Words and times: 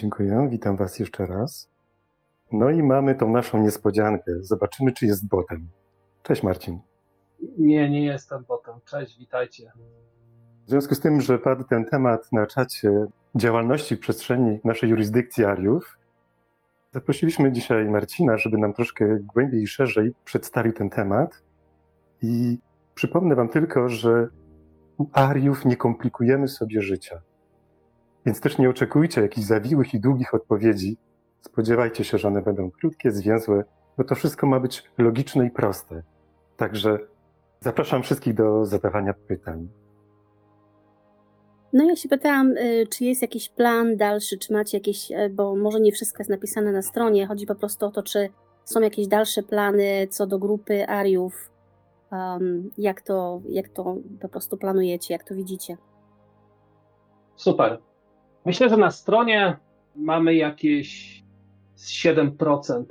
Dziękuję, 0.00 0.48
witam 0.50 0.76
Was 0.76 0.98
jeszcze 0.98 1.26
raz. 1.26 1.70
No 2.52 2.70
i 2.70 2.82
mamy 2.82 3.14
tą 3.14 3.30
naszą 3.30 3.62
niespodziankę. 3.62 4.32
Zobaczymy, 4.40 4.92
czy 4.92 5.06
jest 5.06 5.28
botem. 5.28 5.68
Cześć 6.22 6.42
Marcin. 6.42 6.80
Nie, 7.58 7.90
nie 7.90 8.04
jestem 8.04 8.44
botem. 8.44 8.74
Cześć, 8.84 9.18
witajcie. 9.18 9.72
W 10.66 10.70
związku 10.70 10.94
z 10.94 11.00
tym, 11.00 11.20
że 11.20 11.38
padł 11.38 11.64
ten 11.64 11.84
temat 11.84 12.32
na 12.32 12.46
czacie 12.46 13.06
działalności 13.34 13.96
w 13.96 14.00
przestrzeni 14.00 14.60
naszej 14.64 14.90
jurysdykcji 14.90 15.44
Ariów, 15.44 15.98
zaprosiliśmy 16.92 17.52
dzisiaj 17.52 17.88
Marcina, 17.88 18.36
żeby 18.36 18.58
nam 18.58 18.72
troszkę 18.72 19.18
głębiej 19.34 19.62
i 19.62 19.66
szerzej 19.66 20.14
przedstawił 20.24 20.72
ten 20.72 20.90
temat. 20.90 21.42
I 22.22 22.58
przypomnę 22.94 23.34
Wam 23.34 23.48
tylko, 23.48 23.88
że 23.88 24.28
u 24.98 25.06
Ariów 25.12 25.64
nie 25.64 25.76
komplikujemy 25.76 26.48
sobie 26.48 26.82
życia. 26.82 27.20
Więc 28.28 28.40
też 28.40 28.58
nie 28.58 28.70
oczekujcie 28.70 29.20
jakichś 29.20 29.46
zawiłych 29.46 29.94
i 29.94 30.00
długich 30.00 30.34
odpowiedzi. 30.34 30.96
Spodziewajcie 31.40 32.04
się, 32.04 32.18
że 32.18 32.28
one 32.28 32.42
będą 32.42 32.70
krótkie, 32.70 33.10
zwięzłe, 33.10 33.64
bo 33.98 34.04
to 34.04 34.14
wszystko 34.14 34.46
ma 34.46 34.60
być 34.60 34.84
logiczne 34.98 35.46
i 35.46 35.50
proste. 35.50 36.02
Także 36.56 36.98
zapraszam 37.60 38.02
wszystkich 38.02 38.34
do 38.34 38.66
zadawania 38.66 39.14
pytań. 39.28 39.68
No 41.72 41.84
ja 41.84 41.96
się 41.96 42.08
pytałam, 42.08 42.56
y, 42.56 42.86
czy 42.90 43.04
jest 43.04 43.22
jakiś 43.22 43.48
plan 43.48 43.96
dalszy, 43.96 44.38
czy 44.38 44.52
macie 44.52 44.76
jakieś, 44.76 45.10
y, 45.10 45.30
bo 45.30 45.56
może 45.56 45.80
nie 45.80 45.92
wszystko 45.92 46.20
jest 46.20 46.30
napisane 46.30 46.72
na 46.72 46.82
stronie, 46.82 47.26
chodzi 47.26 47.46
po 47.46 47.54
prostu 47.54 47.86
o 47.86 47.90
to, 47.90 48.02
czy 48.02 48.28
są 48.64 48.80
jakieś 48.80 49.06
dalsze 49.06 49.42
plany 49.42 50.08
co 50.10 50.26
do 50.26 50.38
grupy 50.38 50.88
Ariów, 50.88 51.50
um, 52.12 52.70
jak, 52.78 53.00
to, 53.00 53.40
jak 53.48 53.68
to 53.68 53.96
po 54.20 54.28
prostu 54.28 54.56
planujecie, 54.56 55.14
jak 55.14 55.24
to 55.24 55.34
widzicie. 55.34 55.76
Super. 57.36 57.87
Myślę, 58.44 58.68
że 58.68 58.76
na 58.76 58.90
stronie 58.90 59.56
mamy 59.96 60.34
jakieś 60.34 61.22
7% 61.76 62.84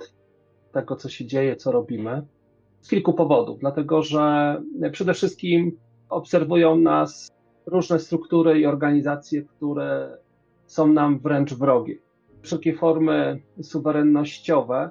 tego, 0.71 0.95
co 0.95 1.09
się 1.09 1.25
dzieje, 1.25 1.55
co 1.55 1.71
robimy. 1.71 2.25
Z 2.81 2.89
kilku 2.89 3.13
powodów, 3.13 3.59
dlatego 3.59 4.03
że 4.03 4.61
przede 4.91 5.13
wszystkim 5.13 5.77
obserwują 6.09 6.75
nas 6.75 7.31
różne 7.65 7.99
struktury 7.99 8.59
i 8.59 8.65
organizacje, 8.65 9.41
które 9.41 10.17
są 10.65 10.87
nam 10.87 11.19
wręcz 11.19 11.53
wrogie. 11.53 11.97
Wszelkie 12.41 12.73
formy 12.73 13.41
suwerennościowe, 13.61 14.89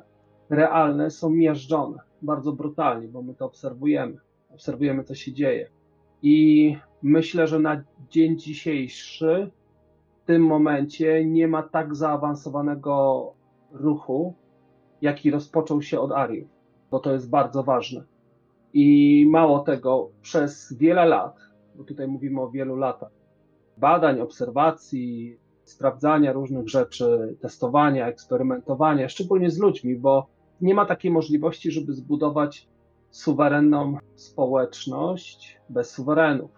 realne, 0.50 1.10
są 1.10 1.30
miażdżone 1.30 1.98
bardzo 2.22 2.52
brutalnie, 2.52 3.08
bo 3.08 3.22
my 3.22 3.34
to 3.34 3.46
obserwujemy. 3.46 4.16
Obserwujemy, 4.50 5.04
co 5.04 5.14
się 5.14 5.32
dzieje. 5.32 5.70
I 6.22 6.76
myślę, 7.02 7.46
że 7.46 7.58
na 7.58 7.82
dzień 8.10 8.38
dzisiejszy 8.38 9.50
tym 10.26 10.42
momencie 10.42 11.24
nie 11.24 11.48
ma 11.48 11.62
tak 11.62 11.94
zaawansowanego 11.94 13.32
ruchu, 13.72 14.34
jaki 15.02 15.30
rozpoczął 15.30 15.82
się 15.82 16.00
od 16.00 16.12
Ariów, 16.12 16.48
bo 16.90 16.98
to 16.98 17.12
jest 17.12 17.30
bardzo 17.30 17.62
ważne. 17.62 18.04
I 18.72 19.26
mało 19.30 19.58
tego, 19.58 20.10
przez 20.22 20.72
wiele 20.72 21.04
lat, 21.06 21.36
bo 21.74 21.84
tutaj 21.84 22.08
mówimy 22.08 22.40
o 22.40 22.50
wielu 22.50 22.76
latach, 22.76 23.10
badań, 23.76 24.20
obserwacji, 24.20 25.38
sprawdzania 25.64 26.32
różnych 26.32 26.68
rzeczy, 26.68 27.36
testowania, 27.40 28.06
eksperymentowania, 28.06 29.08
szczególnie 29.08 29.50
z 29.50 29.58
ludźmi, 29.58 29.96
bo 29.96 30.26
nie 30.60 30.74
ma 30.74 30.86
takiej 30.86 31.10
możliwości, 31.10 31.70
żeby 31.70 31.92
zbudować 31.92 32.68
suwerenną 33.10 33.98
społeczność 34.14 35.60
bez 35.68 35.90
suwerenów. 35.90 36.50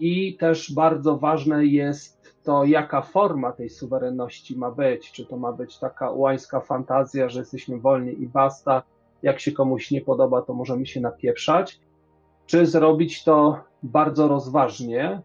I 0.00 0.36
też 0.36 0.74
bardzo 0.74 1.16
ważne 1.16 1.66
jest 1.66 2.34
to, 2.42 2.64
jaka 2.64 3.02
forma 3.02 3.52
tej 3.52 3.70
suwerenności 3.70 4.58
ma 4.58 4.70
być. 4.70 5.12
Czy 5.12 5.26
to 5.26 5.36
ma 5.36 5.52
być 5.52 5.78
taka 5.78 6.10
łańska 6.10 6.60
fantazja, 6.60 7.28
że 7.28 7.40
jesteśmy 7.40 7.78
wolni 7.78 8.22
i 8.22 8.26
basta, 8.26 8.82
jak 9.22 9.40
się 9.40 9.52
komuś 9.52 9.90
nie 9.90 10.00
podoba, 10.00 10.42
to 10.42 10.54
możemy 10.54 10.86
się 10.86 11.00
napieprzać, 11.00 11.80
czy 12.46 12.66
zrobić 12.66 13.24
to 13.24 13.60
bardzo 13.82 14.28
rozważnie, 14.28 15.22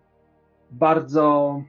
bardzo 0.72 1.62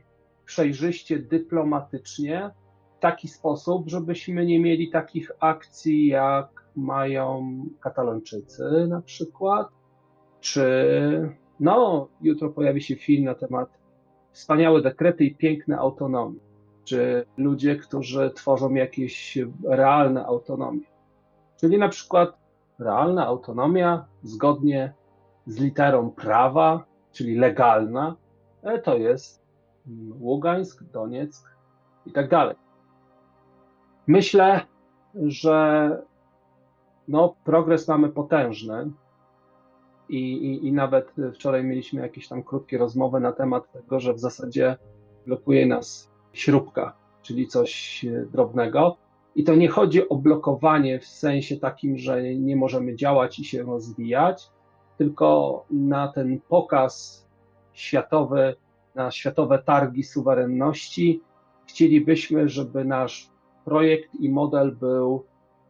przejrzyście, 0.44 1.19
dyplomatycznie, 1.19 2.50
w 2.97 3.00
taki 3.00 3.28
sposób, 3.28 3.88
żebyśmy 3.88 4.47
nie 4.47 4.60
mieli 4.60 4.91
takich 4.91 5.31
akcji, 5.41 6.06
jak 6.06 6.65
mają 6.76 7.56
Katalończycy 7.81 8.86
na 8.88 9.03
przykład, 9.03 9.69
czy 10.41 10.65
no, 11.64 12.08
jutro 12.20 12.50
pojawi 12.50 12.82
się 12.82 12.97
film 12.97 13.25
na 13.25 13.34
temat 13.34 13.69
wspaniałe 14.32 14.82
dekrety 14.82 15.25
i 15.25 15.34
piękne 15.34 15.78
autonomii, 15.78 16.41
czy 16.84 17.26
ludzie, 17.36 17.76
którzy 17.76 18.30
tworzą 18.30 18.75
jakieś 18.75 19.38
realne 19.64 20.26
autonomie. 20.26 20.86
Czyli 21.60 21.78
na 21.78 21.88
przykład 21.88 22.38
realna 22.78 23.26
autonomia 23.26 24.06
zgodnie 24.22 24.92
z 25.47 25.60
literą 25.60 26.10
prawa, 26.10 26.84
czyli 27.12 27.34
legalna, 27.34 28.16
e, 28.62 28.78
to 28.78 28.97
jest 28.97 29.44
Ługańsk, 30.20 30.82
Donieck 30.82 31.50
i 32.06 32.12
tak 32.12 32.28
dalej. 32.28 32.56
Myślę, 34.06 34.60
że 35.14 35.88
no, 37.08 37.34
progres 37.44 37.88
mamy 37.88 38.08
potężny 38.08 38.91
i, 40.09 40.19
i, 40.19 40.66
i 40.66 40.72
nawet 40.72 41.12
wczoraj 41.34 41.65
mieliśmy 41.65 42.03
jakieś 42.03 42.28
tam 42.28 42.42
krótkie 42.42 42.78
rozmowy 42.78 43.20
na 43.20 43.32
temat 43.32 43.72
tego, 43.72 44.00
że 44.00 44.15
w 44.15 44.20
zasadzie 44.20 44.76
blokuje 45.26 45.66
nas 45.66 46.10
śrubka, 46.32 46.97
czyli 47.22 47.47
coś 47.47 48.04
drobnego. 48.32 48.97
I 49.34 49.44
to 49.44 49.54
nie 49.54 49.69
chodzi 49.69 50.09
o 50.09 50.16
blokowanie 50.16 51.00
w 51.00 51.06
sensie 51.06 51.56
takim, 51.56 51.98
że 51.98 52.22
nie 52.22 52.56
możemy 52.56 52.97
działać 52.97 53.38
i 53.38 53.44
się 53.44 53.62
rozwijać, 53.62 54.50
tylko 54.98 55.65
na 55.70 56.09
ten 56.09 56.41
pokaz 56.48 57.26
światowy, 57.72 58.54
na 58.94 59.10
światowe 59.10 59.59
targi 59.59 60.03
suwerenności 60.03 61.21
chcielibyśmy, 61.66 62.48
żeby 62.48 62.84
nasz 62.84 63.31
projekt 63.65 64.15
i 64.21 64.28
model 64.28 64.76
był 64.76 65.25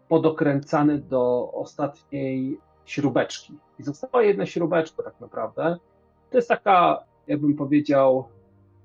podokręcany 0.09 0.99
do 0.99 1.53
ostatniej 1.53 2.59
śrubeczki. 2.85 3.59
I 3.79 3.83
została 3.83 4.23
jedna 4.23 4.47
śrubeczka 4.47 5.03
tak 5.03 5.21
naprawdę. 5.21 5.77
To 6.31 6.39
jest 6.39 6.49
taka, 6.49 7.05
jakbym 7.27 7.57
powiedział, 7.57 8.29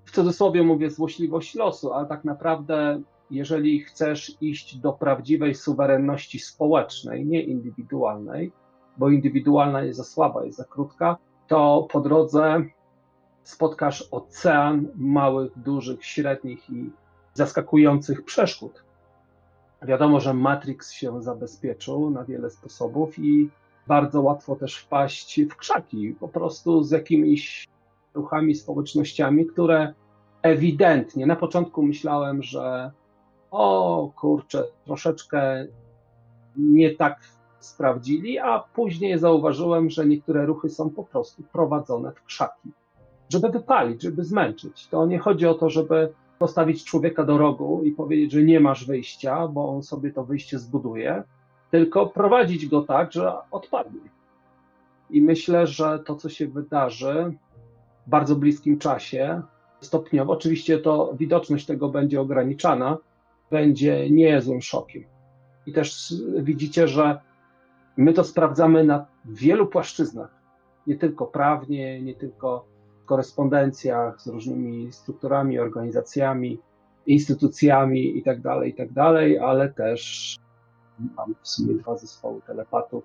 w 0.06 0.12
cudzysłowie 0.12 0.64
mówię, 0.64 0.90
złośliwość 0.90 1.56
losu, 1.56 1.94
ale 1.94 2.08
tak 2.08 2.24
naprawdę, 2.24 3.02
jeżeli 3.32 3.80
chcesz 3.80 4.38
iść 4.42 4.78
do 4.78 4.94
prawdziwej 4.94 5.56
suwerenności 5.56 6.40
społecznej, 6.40 7.26
nie 7.26 7.42
indywidualnej, 7.44 8.52
bo 8.98 9.10
indywidualna 9.10 9.82
jest 9.82 9.98
za 9.98 10.04
słaba, 10.04 10.46
jest 10.46 10.58
za 10.58 10.64
krótka, 10.66 11.18
to 11.48 11.88
po 11.92 12.00
drodze 12.00 12.64
spotkasz 13.44 14.08
ocean 14.12 14.88
małych, 14.96 15.52
dużych, 15.60 16.06
średnich 16.06 16.70
i 16.70 16.92
zaskakujących 17.34 18.26
przeszkód. 18.26 18.84
Wiadomo, 19.82 20.20
że 20.20 20.34
Matrix 20.34 20.92
się 20.92 21.24
zabezpieczył 21.24 22.10
na 22.10 22.24
wiele 22.24 22.50
sposobów 22.50 23.20
i 23.20 23.50
bardzo 23.90 24.22
łatwo 24.22 24.56
też 24.56 24.78
wpaść 24.78 25.42
w 25.42 25.56
krzaki, 25.56 26.16
po 26.20 26.28
prostu 26.28 26.84
z 26.84 26.92
jakimiś 26.92 27.68
ruchami, 28.14 28.56
społecznościami, 28.56 29.46
które 29.46 29.94
ewidentnie, 30.42 31.26
na 31.26 31.36
początku 31.36 31.84
myślałem, 31.84 32.44
że 32.44 32.92
o 33.52 34.12
kurczę, 34.16 34.64
troszeczkę 34.86 35.68
nie 36.58 36.96
tak 36.96 37.20
sprawdzili, 37.60 38.40
a 38.40 38.60
później 38.60 39.20
zauważyłem, 39.20 39.90
że 39.90 40.06
niektóre 40.06 40.46
ruchy 40.46 40.70
są 40.70 40.90
po 40.90 41.04
prostu 41.04 41.44
prowadzone 41.44 42.12
w 42.12 42.24
krzaki, 42.24 42.72
żeby 43.30 43.50
wypalić, 43.50 44.02
żeby 44.02 44.24
zmęczyć. 44.24 44.88
To 44.88 45.06
nie 45.06 45.20
chodzi 45.20 45.48
o 45.48 45.54
to, 45.54 45.70
żeby 45.70 46.14
postawić 46.40 46.84
człowieka 46.84 47.24
do 47.24 47.38
rogu 47.38 47.84
i 47.84 47.92
powiedzieć, 47.92 48.32
że 48.32 48.44
nie 48.44 48.60
masz 48.60 48.86
wyjścia, 48.86 49.48
bo 49.48 49.70
on 49.70 49.84
sobie 49.84 50.12
to 50.12 50.24
wyjście 50.24 50.60
zbuduje, 50.60 51.24
tylko 51.72 52.08
prowadzić 52.08 52.68
go 52.68 52.82
tak, 52.82 53.12
że 53.14 53.34
odpadnie. 53.52 54.10
I 55.10 55.22
myślę, 55.22 55.68
że 55.68 56.00
to, 56.00 56.16
co 56.16 56.30
się 56.30 56.48
wydarzy, 56.48 57.34
w 58.08 58.10
bardzo 58.10 58.36
bliskim 58.36 58.80
czasie, 58.80 59.42
stopniowo. 59.82 60.34
Oczywiście 60.34 60.78
to 60.78 61.14
widoczność 61.18 61.66
tego 61.66 61.90
będzie 61.90 62.22
ograniczana, 62.22 62.98
będzie 63.52 64.10
niezłym 64.10 64.62
szokiem. 64.62 65.04
I 65.66 65.74
też 65.74 66.14
widzicie, 66.38 66.88
że 66.88 67.20
my 67.98 68.14
to 68.14 68.24
sprawdzamy 68.24 68.84
na 68.84 69.06
wielu 69.26 69.68
płaszczyznach, 69.68 70.36
nie 70.88 70.96
tylko 70.96 71.26
prawnie, 71.28 72.02
nie 72.02 72.16
tylko 72.16 72.66
w 73.04 73.06
korespondencjach 73.06 74.22
z 74.22 74.28
różnymi 74.28 74.92
strukturami, 74.92 75.60
organizacjami, 75.60 76.60
instytucjami 77.06 78.18
itd., 78.18 78.42
tak 78.42 78.66
itd., 78.66 78.94
tak 78.94 79.42
ale 79.42 79.70
też 79.70 80.36
mamy 81.18 81.36
w 81.42 81.48
sumie 81.48 81.74
dwa 81.74 81.98
zespoły 81.98 82.42
telepatów. 82.42 83.04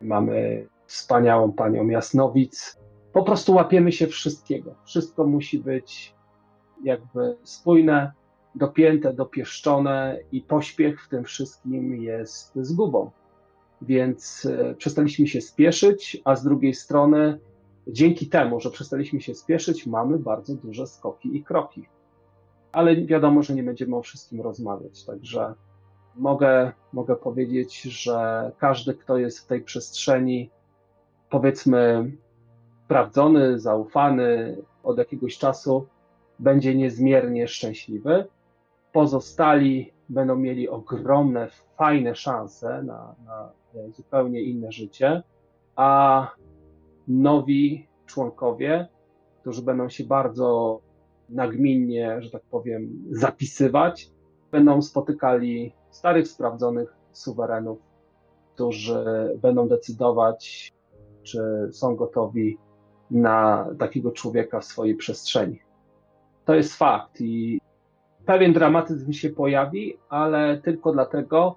Mamy 0.00 0.68
wspaniałą 0.86 1.52
panią 1.52 1.88
Jasnowic. 1.88 2.78
Po 3.12 3.22
prostu 3.22 3.54
łapiemy 3.54 3.92
się 3.92 4.06
wszystkiego. 4.06 4.74
Wszystko 4.84 5.26
musi 5.26 5.58
być 5.58 6.14
jakby 6.84 7.36
spójne, 7.42 8.12
dopięte, 8.54 9.12
dopieszczone 9.12 10.18
i 10.32 10.40
pośpiech 10.40 11.04
w 11.04 11.08
tym 11.08 11.24
wszystkim 11.24 12.02
jest 12.02 12.52
zgubą. 12.54 13.10
Więc 13.82 14.46
e, 14.46 14.74
przestaliśmy 14.74 15.26
się 15.26 15.40
spieszyć, 15.40 16.22
a 16.24 16.36
z 16.36 16.44
drugiej 16.44 16.74
strony, 16.74 17.40
dzięki 17.86 18.26
temu, 18.26 18.60
że 18.60 18.70
przestaliśmy 18.70 19.20
się 19.20 19.34
spieszyć, 19.34 19.86
mamy 19.86 20.18
bardzo 20.18 20.54
duże 20.54 20.86
skoki 20.86 21.36
i 21.36 21.44
kroki. 21.44 21.88
Ale 22.72 22.96
wiadomo, 22.96 23.42
że 23.42 23.54
nie 23.54 23.62
będziemy 23.62 23.96
o 23.96 24.02
wszystkim 24.02 24.40
rozmawiać, 24.40 25.04
także 25.04 25.54
mogę, 26.16 26.72
mogę 26.92 27.16
powiedzieć, 27.16 27.82
że 27.82 28.50
każdy, 28.58 28.94
kto 28.94 29.18
jest 29.18 29.38
w 29.38 29.46
tej 29.46 29.62
przestrzeni, 29.62 30.50
powiedzmy, 31.30 32.12
sprawdzony, 32.84 33.60
zaufany 33.60 34.56
od 34.82 34.98
jakiegoś 34.98 35.38
czasu, 35.38 35.86
będzie 36.38 36.74
niezmiernie 36.74 37.48
szczęśliwy. 37.48 38.26
Pozostali 38.92 39.92
będą 40.08 40.36
mieli 40.36 40.68
ogromne, 40.68 41.48
fajne 41.76 42.14
szanse 42.14 42.82
na, 42.82 43.14
na 43.26 43.50
zupełnie 43.96 44.42
inne 44.42 44.72
życie, 44.72 45.22
a 45.76 46.30
nowi 47.08 47.86
członkowie, 48.06 48.88
którzy 49.40 49.62
będą 49.62 49.88
się 49.88 50.04
bardzo 50.04 50.80
nagminnie, 51.28 52.22
że 52.22 52.30
tak 52.30 52.42
powiem, 52.50 53.04
zapisywać, 53.10 54.10
będą 54.52 54.82
spotykali 54.82 55.72
starych, 55.94 56.28
sprawdzonych 56.28 56.96
suwerenów, 57.12 57.78
którzy 58.54 59.04
będą 59.42 59.68
decydować, 59.68 60.72
czy 61.22 61.68
są 61.72 61.96
gotowi 61.96 62.58
na 63.10 63.66
takiego 63.78 64.12
człowieka 64.12 64.60
w 64.60 64.64
swojej 64.64 64.96
przestrzeni. 64.96 65.58
To 66.44 66.54
jest 66.54 66.74
fakt 66.74 67.20
i 67.20 67.60
pewien 68.26 68.52
dramatyzm 68.52 69.12
się 69.12 69.30
pojawi, 69.30 69.98
ale 70.08 70.58
tylko 70.58 70.92
dlatego, 70.92 71.56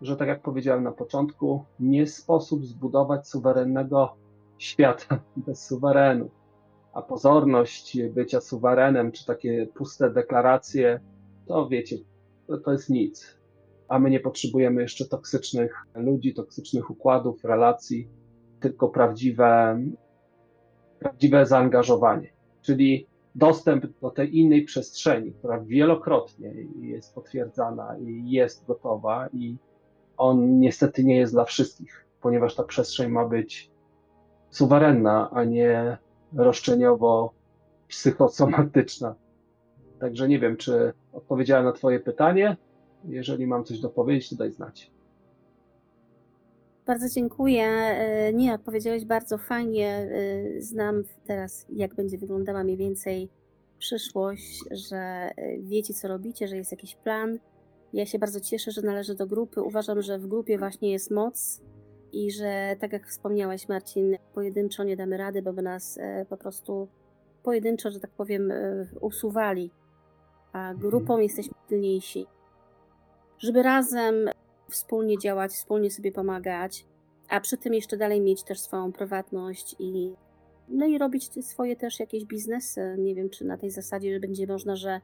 że 0.00 0.16
tak 0.16 0.28
jak 0.28 0.42
powiedziałem 0.42 0.84
na 0.84 0.92
początku, 0.92 1.64
nie 1.80 2.06
sposób 2.06 2.66
zbudować 2.66 3.28
suwerennego 3.28 4.14
świata 4.58 5.20
bez 5.46 5.66
suwerenu. 5.66 6.30
A 6.92 7.02
pozorność 7.02 7.98
bycia 8.02 8.40
suwerenem, 8.40 9.12
czy 9.12 9.26
takie 9.26 9.66
puste 9.74 10.10
deklaracje, 10.10 11.00
to 11.46 11.68
wiecie, 11.68 11.96
to, 12.64 12.72
jest 12.72 12.90
nic. 12.90 13.37
A 13.88 13.98
my 13.98 14.10
nie 14.10 14.20
potrzebujemy 14.20 14.82
jeszcze 14.82 15.04
toksycznych 15.04 15.74
ludzi, 15.94 16.34
toksycznych 16.34 16.90
układów, 16.90 17.44
relacji, 17.44 18.08
tylko 18.60 18.88
prawdziwe, 18.88 19.80
prawdziwe 20.98 21.46
zaangażowanie. 21.46 22.32
Czyli 22.62 23.06
dostęp 23.34 23.86
do 24.00 24.10
tej 24.10 24.38
innej 24.38 24.64
przestrzeni, 24.64 25.32
która 25.32 25.60
wielokrotnie 25.60 26.54
jest 26.80 27.14
potwierdzana 27.14 27.98
i 27.98 28.30
jest 28.30 28.66
gotowa, 28.66 29.28
i 29.32 29.56
on 30.16 30.60
niestety 30.60 31.04
nie 31.04 31.16
jest 31.16 31.32
dla 31.32 31.44
wszystkich, 31.44 32.06
ponieważ 32.20 32.54
ta 32.54 32.62
przestrzeń 32.62 33.10
ma 33.10 33.28
być 33.28 33.70
suwerenna, 34.50 35.30
a 35.30 35.44
nie 35.44 35.98
roszczeniowo-psychosomatyczna. 36.34 39.14
Także 40.00 40.28
nie 40.28 40.38
wiem, 40.38 40.56
czy 40.56 40.92
odpowiedziałem 41.12 41.64
na 41.64 41.72
Twoje 41.72 42.00
pytanie. 42.00 42.56
Jeżeli 43.04 43.46
mam 43.46 43.64
coś 43.64 43.80
do 43.80 43.88
powiedzieć, 43.88 44.30
to 44.30 44.36
daj 44.36 44.52
znać. 44.52 44.90
Bardzo 46.88 47.08
dziękuję. 47.08 47.64
E, 47.64 48.32
nie, 48.32 48.58
powiedziałeś 48.58 49.04
bardzo 49.04 49.38
fajnie. 49.38 49.88
E, 49.88 50.60
znam 50.60 51.04
teraz, 51.26 51.66
jak 51.70 51.94
będzie 51.94 52.18
wyglądała 52.18 52.64
mniej 52.64 52.76
więcej 52.76 53.28
przyszłość, 53.78 54.64
że 54.70 54.96
e, 54.96 55.32
wiecie, 55.58 55.94
co 55.94 56.08
robicie, 56.08 56.48
że 56.48 56.56
jest 56.56 56.70
jakiś 56.70 56.96
plan. 56.96 57.38
Ja 57.92 58.06
się 58.06 58.18
bardzo 58.18 58.40
cieszę, 58.40 58.70
że 58.70 58.82
należę 58.82 59.14
do 59.14 59.26
grupy. 59.26 59.62
Uważam, 59.62 60.02
że 60.02 60.18
w 60.18 60.26
grupie 60.26 60.58
właśnie 60.58 60.92
jest 60.92 61.10
moc 61.10 61.60
i 62.12 62.30
że, 62.30 62.76
tak 62.80 62.92
jak 62.92 63.08
wspomniałeś, 63.08 63.68
Marcin, 63.68 64.16
pojedynczo 64.34 64.84
nie 64.84 64.96
damy 64.96 65.16
rady, 65.16 65.42
bo 65.42 65.52
by 65.52 65.62
nas 65.62 65.98
po 66.28 66.36
prostu 66.36 66.88
pojedynczo, 67.42 67.90
że 67.90 68.00
tak 68.00 68.10
powiem, 68.10 68.52
usuwali, 69.00 69.70
a 70.52 70.70
mhm. 70.70 70.78
grupą 70.78 71.18
jesteśmy 71.18 71.54
silniejsi. 71.68 72.26
Żeby 73.38 73.62
razem 73.62 74.14
wspólnie 74.70 75.18
działać, 75.18 75.52
wspólnie 75.52 75.90
sobie 75.90 76.12
pomagać, 76.12 76.86
a 77.28 77.40
przy 77.40 77.56
tym 77.56 77.74
jeszcze 77.74 77.96
dalej 77.96 78.20
mieć 78.20 78.42
też 78.42 78.60
swoją 78.60 78.92
prywatność 78.92 79.76
i 79.78 80.12
no 80.68 80.86
i 80.86 80.98
robić 80.98 81.46
swoje 81.46 81.76
też 81.76 82.00
jakieś 82.00 82.24
biznesy. 82.24 82.96
Nie 82.98 83.14
wiem, 83.14 83.30
czy 83.30 83.44
na 83.44 83.58
tej 83.58 83.70
zasadzie, 83.70 84.14
że 84.14 84.20
będzie 84.20 84.46
można, 84.46 84.76
że 84.76 85.00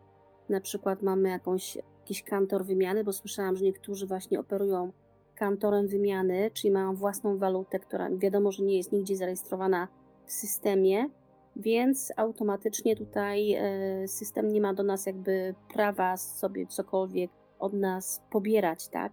na 0.48 0.60
przykład 0.60 1.02
mamy 1.02 1.28
jakąś, 1.28 1.76
jakiś 1.76 2.22
kantor 2.22 2.64
wymiany, 2.64 3.04
bo 3.04 3.12
słyszałam, 3.12 3.56
że 3.56 3.64
niektórzy 3.64 4.06
właśnie 4.06 4.40
operują 4.40 4.92
kantorem 5.34 5.88
wymiany, 5.88 6.50
czyli 6.54 6.70
mają 6.70 6.94
własną 6.94 7.38
walutę, 7.38 7.78
która 7.78 8.10
wiadomo, 8.10 8.52
że 8.52 8.62
nie 8.62 8.76
jest 8.76 8.92
nigdzie 8.92 9.16
zarejestrowana 9.16 9.88
w 10.26 10.32
systemie, 10.32 11.08
więc 11.56 12.12
automatycznie 12.16 12.96
tutaj 12.96 13.52
e, 13.52 14.08
system 14.08 14.52
nie 14.52 14.60
ma 14.60 14.74
do 14.74 14.82
nas 14.82 15.06
jakby 15.06 15.54
prawa 15.74 16.16
sobie 16.16 16.66
cokolwiek 16.66 17.30
od 17.64 17.72
nas 17.72 18.22
pobierać, 18.30 18.88
tak? 18.88 19.12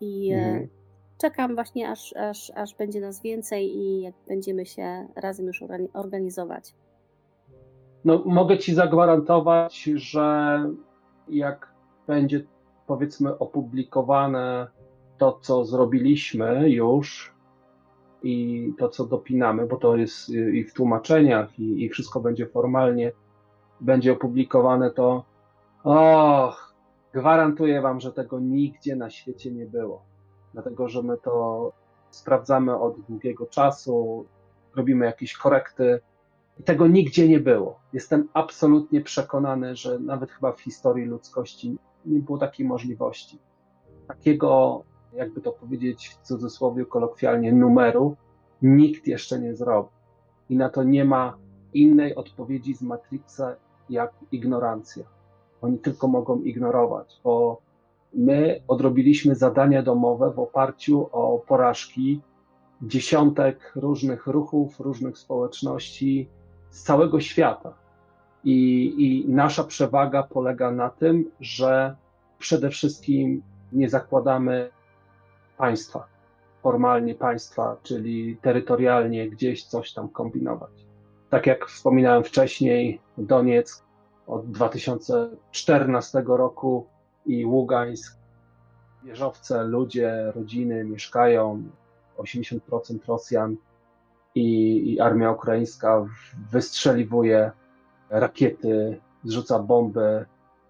I 0.00 0.32
e, 0.32 0.36
mhm. 0.36 0.68
czekam 1.20 1.54
właśnie, 1.54 1.90
aż, 1.90 2.16
aż, 2.16 2.52
aż 2.54 2.74
będzie 2.74 3.00
nas 3.00 3.22
więcej 3.22 3.76
i 3.76 4.02
jak 4.02 4.14
będziemy 4.28 4.66
się 4.66 5.08
razem 5.16 5.46
już 5.46 5.64
organizować. 5.92 6.74
No, 8.04 8.22
mogę 8.26 8.58
Ci 8.58 8.74
zagwarantować, 8.74 9.82
że 9.82 10.58
jak 11.28 11.72
będzie 12.06 12.44
powiedzmy 12.86 13.38
opublikowane 13.38 14.66
to, 15.18 15.38
co 15.42 15.64
zrobiliśmy 15.64 16.70
już 16.70 17.34
i 18.22 18.72
to, 18.78 18.88
co 18.88 19.06
dopinamy, 19.06 19.66
bo 19.66 19.76
to 19.76 19.96
jest 19.96 20.28
i 20.28 20.64
w 20.64 20.74
tłumaczeniach, 20.74 21.58
i, 21.58 21.84
i 21.84 21.88
wszystko 21.88 22.20
będzie 22.20 22.46
formalnie, 22.46 23.12
będzie 23.80 24.12
opublikowane, 24.12 24.90
to 24.90 25.24
och, 25.84 26.65
Gwarantuję 27.16 27.80
Wam, 27.80 28.00
że 28.00 28.12
tego 28.12 28.40
nigdzie 28.40 28.96
na 28.96 29.10
świecie 29.10 29.50
nie 29.50 29.66
było. 29.66 30.02
Dlatego, 30.52 30.88
że 30.88 31.02
my 31.02 31.16
to 31.16 31.72
sprawdzamy 32.10 32.78
od 32.78 33.00
długiego 33.00 33.46
czasu, 33.46 34.26
robimy 34.74 35.06
jakieś 35.06 35.36
korekty 35.36 36.00
i 36.58 36.62
tego 36.62 36.86
nigdzie 36.86 37.28
nie 37.28 37.40
było. 37.40 37.80
Jestem 37.92 38.28
absolutnie 38.32 39.00
przekonany, 39.00 39.76
że 39.76 39.98
nawet 39.98 40.30
chyba 40.30 40.52
w 40.52 40.60
historii 40.60 41.04
ludzkości 41.04 41.78
nie 42.06 42.20
było 42.20 42.38
takiej 42.38 42.66
możliwości. 42.66 43.38
Takiego, 44.08 44.82
jakby 45.12 45.40
to 45.40 45.52
powiedzieć 45.52 46.08
w 46.08 46.26
cudzysłowie 46.26 46.86
kolokwialnie, 46.86 47.52
numeru 47.52 48.16
nikt 48.62 49.06
jeszcze 49.06 49.40
nie 49.40 49.54
zrobił. 49.54 49.90
I 50.48 50.56
na 50.56 50.68
to 50.68 50.82
nie 50.82 51.04
ma 51.04 51.36
innej 51.74 52.14
odpowiedzi 52.14 52.74
z 52.74 52.82
Matrixa 52.82 53.56
jak 53.90 54.12
ignorancja. 54.32 55.15
Oni 55.62 55.78
tylko 55.78 56.08
mogą 56.08 56.40
ignorować, 56.40 57.20
bo 57.24 57.60
my 58.14 58.60
odrobiliśmy 58.68 59.34
zadania 59.34 59.82
domowe 59.82 60.32
w 60.32 60.38
oparciu 60.38 61.08
o 61.12 61.38
porażki 61.38 62.20
dziesiątek 62.82 63.72
różnych 63.76 64.26
ruchów, 64.26 64.80
różnych 64.80 65.18
społeczności 65.18 66.28
z 66.70 66.82
całego 66.82 67.20
świata. 67.20 67.74
I, 68.44 68.94
I 68.98 69.28
nasza 69.28 69.64
przewaga 69.64 70.22
polega 70.22 70.70
na 70.70 70.90
tym, 70.90 71.30
że 71.40 71.96
przede 72.38 72.70
wszystkim 72.70 73.42
nie 73.72 73.88
zakładamy 73.88 74.70
państwa, 75.56 76.06
formalnie 76.62 77.14
państwa, 77.14 77.76
czyli 77.82 78.36
terytorialnie 78.42 79.30
gdzieś 79.30 79.64
coś 79.64 79.92
tam 79.92 80.08
kombinować. 80.08 80.70
Tak 81.30 81.46
jak 81.46 81.66
wspominałem 81.66 82.24
wcześniej, 82.24 83.00
Donieck 83.18 83.85
od 84.26 84.50
2014 84.50 86.22
roku 86.26 86.86
i 87.26 87.44
Ługańsk. 87.44 88.16
Wieżowce, 89.04 89.64
ludzie, 89.64 90.32
rodziny 90.34 90.84
mieszkają, 90.84 91.62
80% 92.18 92.58
Rosjan 93.08 93.56
i, 94.34 94.92
i 94.92 95.00
armia 95.00 95.30
ukraińska 95.30 96.06
wystrzeliwuje 96.50 97.50
rakiety, 98.10 99.00
zrzuca 99.24 99.58
bomby 99.58 100.26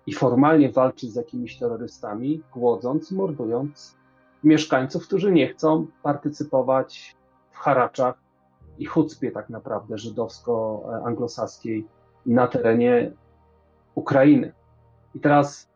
i 0.07 0.13
formalnie 0.13 0.73
walczy 0.73 1.11
z 1.11 1.15
jakimiś 1.15 1.59
terrorystami, 1.59 2.43
głodząc, 2.53 3.13
mordując 3.13 3.97
mieszkańców, 4.45 5.07
którzy 5.07 5.33
nie 5.33 5.49
chcą 5.49 5.87
partycypować 6.03 7.17
w 7.53 7.57
haraczach 7.59 8.15
i 8.79 8.87
chucpie 8.87 9.31
tak 9.31 9.51
naprawdę 9.51 9.99
żydowsko-anglosaskiej 9.99 11.85
na 12.27 12.47
terenie 12.47 13.13
Ukrainy. 13.97 14.53
I 15.15 15.21
teraz 15.21 15.69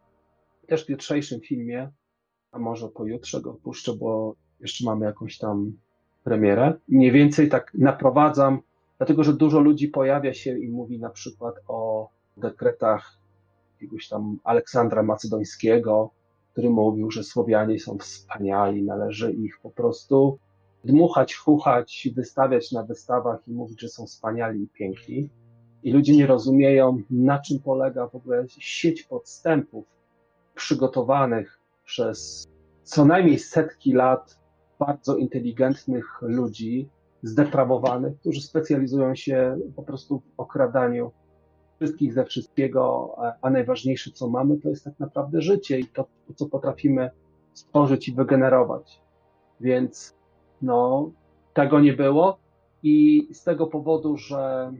też 0.66 0.86
w 0.86 0.88
jutrzejszym 0.88 1.40
filmie, 1.40 1.90
a 2.52 2.58
może 2.58 2.88
pojutrze 2.88 3.40
go 3.40 3.54
puszczę, 3.54 3.92
bo 3.96 4.34
jeszcze 4.60 4.84
mamy 4.84 5.06
jakąś 5.06 5.38
tam 5.38 5.72
premierę. 6.24 6.74
Mniej 6.88 7.12
więcej 7.12 7.48
tak 7.48 7.74
naprowadzam, 7.74 8.60
dlatego 8.98 9.24
że 9.24 9.32
dużo 9.32 9.60
ludzi 9.60 9.88
pojawia 9.88 10.34
się 10.34 10.58
i 10.58 10.68
mówi 10.68 10.98
na 10.98 11.10
przykład 11.10 11.54
o 11.68 12.08
dekretach 12.36 13.18
jakiegoś 13.72 14.08
tam 14.08 14.38
Aleksandra 14.44 15.02
Macedońskiego, 15.02 16.10
który 16.52 16.70
mówił, 16.70 17.10
że 17.10 17.24
Słowianie 17.24 17.80
są 17.80 17.98
wspaniali, 17.98 18.82
należy 18.82 19.32
ich 19.32 19.60
po 19.62 19.70
prostu 19.70 20.38
dmuchać, 20.84 21.34
chuchać, 21.34 22.08
wystawiać 22.16 22.72
na 22.72 22.82
wystawach 22.82 23.48
i 23.48 23.52
mówić, 23.52 23.80
że 23.80 23.88
są 23.88 24.06
wspaniali 24.06 24.62
i 24.62 24.68
piękni. 24.68 25.28
I 25.82 25.92
ludzie 25.92 26.16
nie 26.16 26.26
rozumieją, 26.26 27.02
na 27.10 27.38
czym 27.38 27.58
polega 27.58 28.08
w 28.08 28.14
ogóle 28.14 28.44
sieć 28.48 29.02
podstępów 29.02 29.84
przygotowanych 30.54 31.60
przez 31.84 32.46
co 32.82 33.04
najmniej 33.04 33.38
setki 33.38 33.92
lat 33.92 34.38
bardzo 34.78 35.16
inteligentnych 35.16 36.06
ludzi, 36.22 36.88
zdeprawowanych, 37.22 38.18
którzy 38.20 38.40
specjalizują 38.40 39.14
się 39.14 39.58
po 39.76 39.82
prostu 39.82 40.18
w 40.18 40.40
okradaniu 40.40 41.12
wszystkich 41.76 42.12
ze 42.12 42.24
wszystkiego, 42.24 43.14
a 43.42 43.50
najważniejsze, 43.50 44.10
co 44.10 44.28
mamy, 44.28 44.58
to 44.58 44.68
jest 44.68 44.84
tak 44.84 44.98
naprawdę 44.98 45.42
życie 45.42 45.78
i 45.78 45.86
to, 45.86 46.06
co 46.34 46.46
potrafimy 46.46 47.10
stworzyć 47.54 48.08
i 48.08 48.14
wygenerować. 48.14 49.00
Więc 49.60 50.14
no, 50.62 51.10
tego 51.54 51.80
nie 51.80 51.92
było 51.92 52.38
i 52.82 53.28
z 53.32 53.44
tego 53.44 53.66
powodu, 53.66 54.16
że 54.16 54.72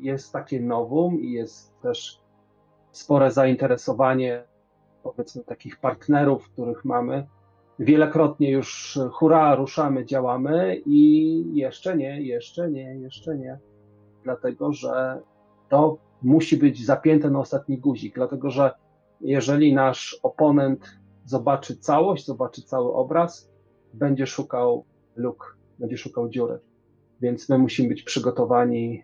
jest 0.00 0.32
takie 0.32 0.60
nowum 0.60 1.20
i 1.20 1.32
jest 1.32 1.80
też 1.80 2.20
spore 2.90 3.30
zainteresowanie, 3.30 4.44
powiedzmy, 5.02 5.44
takich 5.44 5.80
partnerów, 5.80 6.50
których 6.50 6.84
mamy. 6.84 7.26
Wielokrotnie 7.78 8.50
już 8.50 8.98
hura, 9.12 9.54
ruszamy, 9.54 10.06
działamy 10.06 10.82
i 10.86 11.42
jeszcze 11.54 11.96
nie, 11.96 12.22
jeszcze 12.22 12.70
nie, 12.70 12.94
jeszcze 12.94 13.36
nie. 13.36 13.58
Dlatego, 14.24 14.72
że 14.72 15.22
to 15.68 15.98
musi 16.22 16.56
być 16.56 16.86
zapięte 16.86 17.30
na 17.30 17.38
ostatni 17.38 17.78
guzik, 17.78 18.14
dlatego 18.14 18.50
że 18.50 18.70
jeżeli 19.20 19.74
nasz 19.74 20.20
oponent 20.22 20.98
zobaczy 21.24 21.76
całość, 21.76 22.26
zobaczy 22.26 22.62
cały 22.62 22.94
obraz, 22.94 23.50
będzie 23.94 24.26
szukał 24.26 24.84
luk, 25.16 25.56
będzie 25.78 25.98
szukał 25.98 26.28
dziury. 26.28 26.58
Więc 27.20 27.48
my 27.48 27.58
musimy 27.58 27.88
być 27.88 28.02
przygotowani 28.02 29.02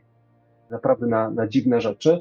naprawdę 0.75 1.07
na, 1.07 1.31
na 1.31 1.49
dziwne 1.49 1.81
rzeczy. 1.81 2.21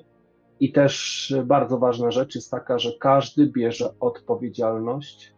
I 0.60 0.72
też 0.72 1.36
bardzo 1.46 1.78
ważna 1.78 2.12
rzecz 2.12 2.36
jest 2.36 2.52
taka, 2.52 2.80
że 2.80 2.92
każdy 3.00 3.48
bierze 3.48 3.94
odpowiedzialność 4.00 5.36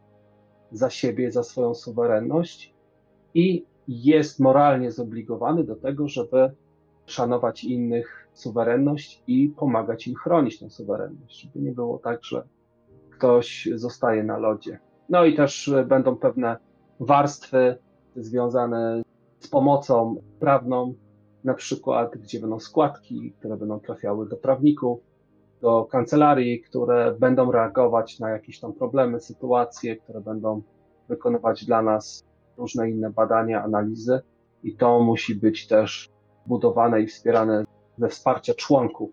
za 0.72 0.90
siebie, 0.90 1.32
za 1.32 1.44
swoją 1.44 1.76
suwerenność 1.76 2.74
i 3.34 3.66
jest 3.88 4.40
moralnie 4.40 4.92
zobligowany 4.92 5.64
do 5.64 5.76
tego, 5.76 6.08
żeby 6.08 6.52
szanować 7.06 7.64
innych 7.64 8.28
suwerenność 8.34 9.24
i 9.28 9.50
pomagać 9.50 10.08
im 10.08 10.16
chronić 10.16 10.60
tę 10.60 10.70
suwerenność, 10.70 11.42
żeby 11.42 11.66
nie 11.66 11.72
było 11.72 12.00
tak, 12.00 12.24
że 12.24 12.44
ktoś 13.10 13.70
zostaje 13.76 14.24
na 14.24 14.38
lodzie. 14.38 14.80
No 15.10 15.26
i 15.26 15.36
też 15.36 15.74
będą 15.88 16.16
pewne 16.16 16.58
warstwy 17.00 17.78
związane 18.16 19.02
z 19.40 19.48
pomocą 19.48 20.16
prawną, 20.40 20.94
na 21.46 21.54
przykład, 21.54 22.18
gdzie 22.18 22.40
będą 22.40 22.60
składki, 22.60 23.34
które 23.40 23.58
będą 23.58 23.80
trafiały 23.80 24.30
do 24.30 24.38
prawników, 24.38 25.00
do 25.62 25.86
kancelarii, 25.86 26.62
które 26.62 27.16
będą 27.20 27.52
reagować 27.52 28.20
na 28.20 28.30
jakieś 28.30 28.60
tam 28.60 28.74
problemy, 28.74 29.20
sytuacje, 29.20 29.96
które 29.96 30.22
będą 30.22 30.62
wykonywać 31.10 31.66
dla 31.66 31.82
nas 31.82 32.24
różne 32.58 32.90
inne 32.90 33.10
badania, 33.10 33.64
analizy 33.64 34.22
i 34.64 34.76
to 34.76 35.00
musi 35.00 35.36
być 35.36 35.68
też 35.68 36.10
budowane 36.46 37.02
i 37.02 37.08
wspierane 37.08 37.66
ze 37.98 38.10
wsparcia 38.10 38.54
członków, 38.54 39.10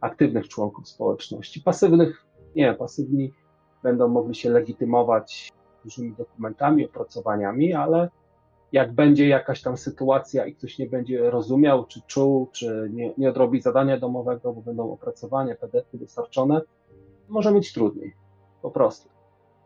aktywnych 0.00 0.48
członków 0.48 0.88
społeczności. 0.88 1.60
Pasywnych 1.60 2.26
nie, 2.56 2.74
pasywni 2.74 3.32
będą 3.82 4.08
mogli 4.08 4.34
się 4.34 4.50
legitymować 4.50 5.52
różnymi 5.84 6.14
dokumentami, 6.14 6.86
opracowaniami, 6.86 7.74
ale 7.74 8.08
jak 8.72 8.92
będzie 8.92 9.28
jakaś 9.28 9.62
tam 9.62 9.76
sytuacja 9.76 10.46
i 10.46 10.54
ktoś 10.54 10.78
nie 10.78 10.86
będzie 10.86 11.30
rozumiał, 11.30 11.86
czy 11.86 12.00
czuł, 12.06 12.48
czy 12.52 12.90
nie, 12.92 13.14
nie 13.18 13.30
odrobi 13.30 13.60
zadania 13.60 13.98
domowego, 13.98 14.52
bo 14.52 14.60
będą 14.60 14.92
opracowania, 14.92 15.54
PDF-y 15.54 15.98
dostarczone, 15.98 16.60
może 17.28 17.52
mieć 17.52 17.72
trudniej. 17.72 18.14
Po 18.62 18.70
prostu. 18.70 19.08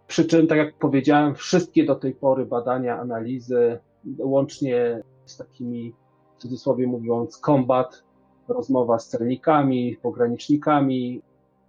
Przy 0.07 0.25
czym, 0.25 0.47
tak 0.47 0.59
jak 0.59 0.75
powiedziałem, 0.75 1.35
wszystkie 1.35 1.85
do 1.85 1.95
tej 1.95 2.15
pory 2.15 2.47
badania, 2.47 2.99
analizy, 2.99 3.79
łącznie 4.19 5.03
z 5.25 5.37
takimi, 5.37 5.95
w 6.37 6.41
cudzysłowie 6.41 6.87
mówiąc, 6.87 7.39
kombat, 7.39 8.03
rozmowa 8.49 8.99
z 8.99 9.09
celnikami, 9.09 9.97
pogranicznikami, 10.03 11.23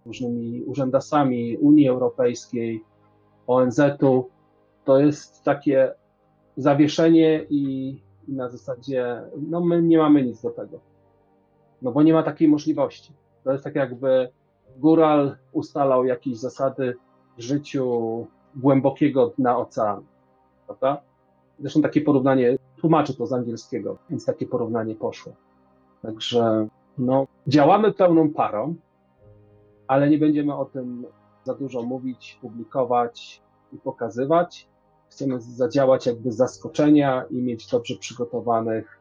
różnymi 0.06 0.62
urzędasami 0.62 1.56
Unii 1.56 1.88
Europejskiej, 1.88 2.84
ONZ-u, 3.46 4.28
to 4.84 4.98
jest 4.98 5.44
takie 5.44 5.94
zawieszenie 6.58 7.46
i, 7.50 7.90
i 8.28 8.32
na 8.32 8.48
zasadzie, 8.48 9.22
no 9.48 9.60
my 9.60 9.82
nie 9.82 9.98
mamy 9.98 10.22
nic 10.22 10.42
do 10.42 10.50
tego. 10.50 10.80
No 11.82 11.92
bo 11.92 12.02
nie 12.02 12.12
ma 12.12 12.22
takiej 12.22 12.48
możliwości. 12.48 13.12
To 13.44 13.52
jest 13.52 13.64
tak 13.64 13.74
jakby 13.74 14.28
góral 14.76 15.36
ustalał 15.52 16.04
jakieś 16.04 16.38
zasady 16.38 16.96
w 17.36 17.40
życiu 17.40 18.26
głębokiego 18.56 19.32
dna 19.38 19.58
oceanu. 19.58 20.02
Prawda? 20.66 21.02
Zresztą 21.60 21.82
takie 21.82 22.00
porównanie, 22.00 22.56
tłumaczę 22.76 23.14
to 23.14 23.26
z 23.26 23.32
angielskiego, 23.32 23.98
więc 24.10 24.24
takie 24.24 24.46
porównanie 24.46 24.94
poszło. 24.94 25.32
Także 26.02 26.68
no, 26.98 27.26
działamy 27.46 27.92
pełną 27.92 28.30
parą, 28.30 28.74
ale 29.86 30.10
nie 30.10 30.18
będziemy 30.18 30.54
o 30.54 30.64
tym 30.64 31.06
za 31.44 31.54
dużo 31.54 31.82
mówić, 31.82 32.38
publikować 32.40 33.42
i 33.72 33.78
pokazywać. 33.78 34.68
Chcemy 35.10 35.40
zadziałać 35.40 36.06
jakby 36.06 36.32
z 36.32 36.36
zaskoczenia 36.36 37.24
i 37.30 37.34
mieć 37.34 37.66
dobrze 37.66 37.96
przygotowanych, 37.96 39.00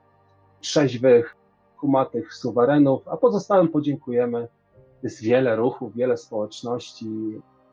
trzeźwych, 0.62 1.36
kumatych 1.80 2.34
suwerenów, 2.34 3.08
a 3.08 3.18
pozostałym 3.18 3.68
podziękujemy. 3.68 4.48
Jest 5.04 5.22
wiele 5.22 5.56
ruchów, 5.56 5.96
wiele 5.96 6.18
społeczności. 6.18 7.08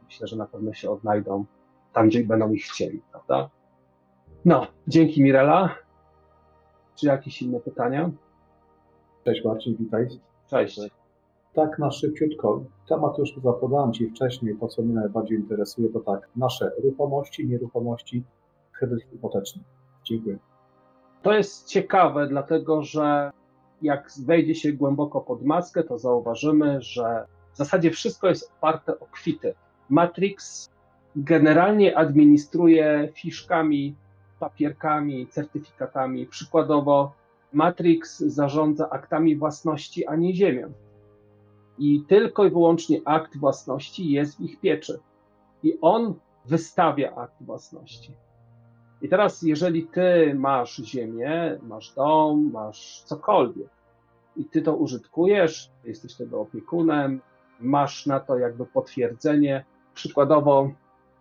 Myślę, 0.05 0.27
że 0.27 0.37
na 0.37 0.47
pewno 0.47 0.73
się 0.73 0.91
odnajdą 0.91 1.45
tam, 1.93 2.09
gdzie 2.09 2.25
będą 2.25 2.53
ich 2.53 2.65
chcieli, 2.65 3.03
prawda? 3.11 3.51
No, 4.45 4.67
dzięki 4.89 5.23
Mirela. 5.23 5.75
Czy 6.97 7.07
jakieś 7.07 7.43
inne 7.43 7.61
pytania? 7.61 8.11
Cześć 9.25 9.45
Marcin, 9.45 9.77
witaj. 9.77 10.09
Cześć. 10.51 10.81
Tak 11.55 11.79
na 11.79 11.91
szybciutko. 11.91 12.65
Temat 12.89 13.19
już 13.19 13.35
zapodałem 13.45 13.93
Ci 13.93 14.11
wcześniej, 14.11 14.57
to 14.61 14.69
co 14.69 14.83
mnie 14.83 14.95
najbardziej 14.95 15.39
interesuje, 15.39 15.89
to 15.89 16.01
tak, 16.01 16.29
nasze 16.37 16.71
ruchomości, 16.85 17.47
nieruchomości, 17.49 18.25
kredyt 18.79 19.03
hipoteczny. 19.03 19.63
Dziękuję. 20.05 20.39
To 21.23 21.33
jest 21.33 21.69
ciekawe, 21.69 22.27
dlatego 22.29 22.83
że 22.83 23.31
jak 23.83 24.11
wejdzie 24.27 24.55
się 24.55 24.73
głęboko 24.73 25.21
pod 25.21 25.45
maskę, 25.45 25.85
to 25.85 25.99
zauważymy, 25.99 26.83
że 26.83 27.27
w 27.53 27.57
zasadzie 27.57 27.91
wszystko 27.91 28.29
jest 28.29 28.53
oparte 28.59 29.01
o 29.01 29.07
kwity. 29.07 29.55
Matrix 29.89 30.71
generalnie 31.17 31.99
administruje 31.99 33.09
fiszkami, 33.15 33.95
papierkami, 34.41 35.27
certyfikatami. 35.27 36.27
Przykładowo, 36.27 37.13
Matrix 37.53 38.19
zarządza 38.19 38.91
aktami 38.91 39.37
własności, 39.37 40.07
a 40.07 40.17
nie 40.17 40.35
ziemią 40.35 40.73
i 41.79 42.05
tylko 42.09 42.45
i 42.45 42.51
wyłącznie 42.51 43.01
akt 43.05 43.37
własności 43.37 44.11
jest 44.11 44.37
w 44.37 44.41
ich 44.41 44.61
pieczy. 44.61 45.01
I 45.63 45.79
on 45.81 46.15
wystawia 46.47 47.15
akt 47.15 47.43
własności. 47.43 48.13
I 49.03 49.09
teraz, 49.09 49.43
jeżeli 49.43 49.87
ty 49.87 50.35
masz 50.35 50.77
ziemię, 50.77 51.59
masz 51.63 51.95
dom, 51.95 52.51
masz 52.53 53.03
cokolwiek 53.03 53.69
i 54.37 54.45
ty 54.45 54.63
to 54.63 54.77
użytkujesz, 54.77 55.71
jesteś 55.85 56.15
tego 56.15 56.41
opiekunem, 56.41 57.21
masz 57.61 58.07
na 58.07 58.21
to 58.21 58.39
jakby 58.39 58.67
potwierdzenie. 58.67 59.65
Przykładowo 59.95 60.71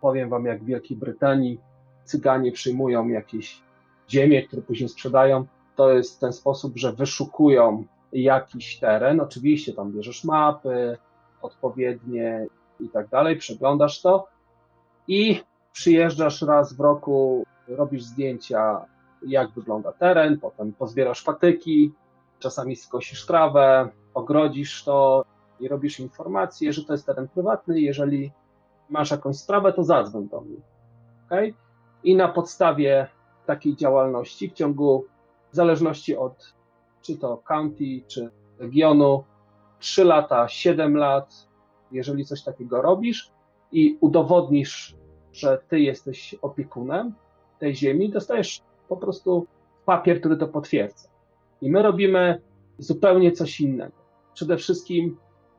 powiem 0.00 0.28
wam, 0.28 0.44
jak 0.44 0.62
w 0.62 0.66
Wielkiej 0.66 0.96
Brytanii 0.96 1.60
cyganie 2.04 2.52
przyjmują 2.52 3.08
jakieś 3.08 3.62
ziemie, 4.10 4.42
które 4.42 4.62
później 4.62 4.88
sprzedają 4.88 5.46
to 5.76 5.92
jest 5.92 6.20
ten 6.20 6.32
sposób, 6.32 6.76
że 6.76 6.92
wyszukują 6.92 7.84
jakiś 8.22 8.78
teren. 8.78 9.20
Oczywiście 9.20 9.72
tam 9.72 9.92
bierzesz 9.92 10.24
mapy 10.24 10.98
odpowiednie 11.42 12.46
i 12.80 12.88
tak 12.88 13.08
dalej, 13.08 13.36
przeglądasz 13.36 14.02
to 14.02 14.28
i 15.08 15.42
przyjeżdżasz 15.72 16.42
raz 16.42 16.76
w 16.76 16.80
roku, 16.80 17.44
robisz 17.68 18.02
zdjęcia, 18.02 18.86
jak 19.26 19.50
wygląda 19.50 19.92
teren, 19.92 20.40
potem 20.40 20.72
pozbierasz 20.72 21.22
patyki, 21.22 21.92
czasami 22.38 22.76
skosisz 22.76 23.26
trawę, 23.26 23.88
ogrodzisz 24.14 24.84
to 24.84 25.24
i 25.60 25.68
robisz 25.68 26.00
informację, 26.00 26.72
że 26.72 26.84
to 26.84 26.92
jest 26.92 27.06
teren 27.06 27.28
prywatny. 27.28 27.80
Jeżeli 27.80 28.32
masz 28.90 29.10
jakąś 29.10 29.36
sprawę, 29.36 29.72
to 29.72 29.84
zadzwoń 29.84 30.28
do 30.28 30.40
mnie. 30.40 30.56
Okay? 31.26 31.54
I 32.04 32.16
na 32.16 32.28
podstawie 32.28 33.08
takiej 33.46 33.76
działalności 33.76 34.50
w 34.50 34.52
ciągu, 34.52 35.04
w 35.52 35.56
zależności 35.56 36.16
od 36.16 36.54
czy 37.06 37.18
to 37.18 37.36
county, 37.36 38.02
czy 38.06 38.30
regionu, 38.58 39.24
3 39.78 40.04
lata, 40.04 40.48
7 40.48 40.96
lat, 40.96 41.48
jeżeli 41.92 42.24
coś 42.24 42.42
takiego 42.42 42.82
robisz 42.82 43.30
i 43.72 43.98
udowodnisz, 44.00 44.96
że 45.32 45.58
ty 45.68 45.80
jesteś 45.80 46.34
opiekunem 46.42 47.14
tej 47.58 47.76
ziemi, 47.76 48.10
dostajesz 48.10 48.60
po 48.88 48.96
prostu 48.96 49.46
papier, 49.84 50.20
który 50.20 50.36
to 50.36 50.48
potwierdza. 50.48 51.08
I 51.60 51.70
my 51.70 51.82
robimy 51.82 52.40
zupełnie 52.78 53.32
coś 53.32 53.60
innego. 53.60 53.96
Przede 54.34 54.56
wszystkim, 54.56 55.16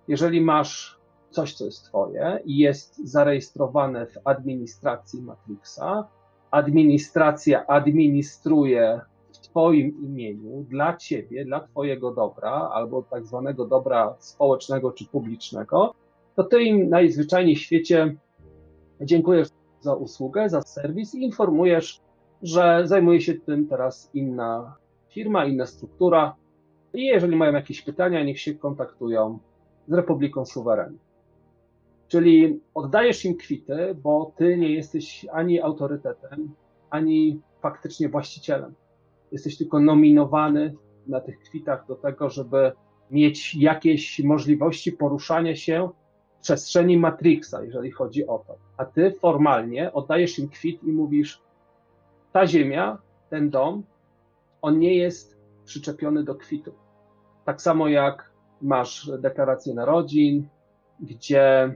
jeżeli 0.08 0.42
masz 0.42 1.00
coś, 1.30 1.54
co 1.54 1.66
jest 1.66 1.86
Twoje 1.86 2.40
i 2.46 2.58
jest 2.58 3.12
zarejestrowane 3.12 4.06
w 4.06 4.18
administracji 4.24 5.22
Matrixa, 5.22 6.08
administracja 6.52 7.68
administruje 7.68 9.02
Twoim 9.56 10.04
imieniu, 10.04 10.66
dla 10.70 10.98
Ciebie, 10.98 11.46
dla 11.46 11.60
Twojego 11.60 12.14
dobra, 12.14 12.52
albo 12.52 13.04
tak 13.04 13.26
zwanego 13.26 13.66
dobra 13.66 14.16
społecznego 14.20 14.92
czy 14.92 15.06
publicznego, 15.06 15.94
to 16.36 16.44
Ty 16.44 16.64
im 16.64 16.90
najzwyczajniej 16.90 17.56
w 17.56 17.60
świecie 17.60 18.16
dziękujesz 19.02 19.48
za 19.82 19.94
usługę, 19.94 20.50
za 20.50 20.62
serwis 20.62 21.16
i 21.16 21.24
informujesz, 21.24 22.02
że 22.42 22.82
zajmuje 22.86 23.22
się 23.22 23.34
tym 23.34 23.68
teraz 23.68 24.10
inna 24.14 24.76
firma, 25.10 25.46
inna 25.46 25.66
struktura. 25.66 26.36
I 26.94 27.06
jeżeli 27.06 27.36
mają 27.36 27.54
jakieś 27.54 27.82
pytania, 27.82 28.24
niech 28.24 28.40
się 28.40 28.56
kontaktują 28.56 29.40
z 29.88 29.94
Republiką 29.94 30.46
Suwerenną. 30.46 30.98
Czyli 32.08 32.60
oddajesz 32.74 33.26
im 33.26 33.38
kwity, 33.38 33.96
bo 34.04 34.32
ty 34.38 34.58
nie 34.58 34.74
jesteś 34.74 35.26
ani 35.32 35.62
autorytetem, 35.62 36.54
ani 36.90 37.42
faktycznie 37.62 38.10
właścicielem. 38.10 38.74
Jesteś 39.36 39.58
tylko 39.58 39.80
nominowany 39.80 40.74
na 41.08 41.22
tych 41.22 41.40
kwitach 41.40 41.88
do 41.88 41.96
tego, 41.96 42.30
żeby 42.30 42.72
mieć 43.12 43.56
jakieś 43.56 44.20
możliwości 44.20 44.92
poruszania 44.92 45.56
się 45.56 45.90
w 46.38 46.42
przestrzeni 46.42 46.98
Matrixa, 46.98 47.64
jeżeli 47.64 47.92
chodzi 47.92 48.28
o 48.28 48.44
to. 48.48 48.58
A 48.78 48.86
ty 48.86 49.12
formalnie 49.12 49.94
oddajesz 49.94 50.40
im 50.40 50.50
kwit 50.50 50.84
i 50.84 50.92
mówisz, 50.92 51.42
ta 52.32 52.48
ziemia, 52.48 52.98
ten 53.30 53.50
dom, 53.50 53.84
on 54.62 54.80
nie 54.80 54.96
jest 54.96 55.38
przyczepiony 55.66 56.24
do 56.24 56.36
kwitu. 56.36 56.72
Tak 57.46 57.62
samo 57.62 57.88
jak 57.88 58.32
masz 58.62 59.12
deklarację 59.20 59.74
narodzin, 59.74 60.48
gdzie 61.00 61.76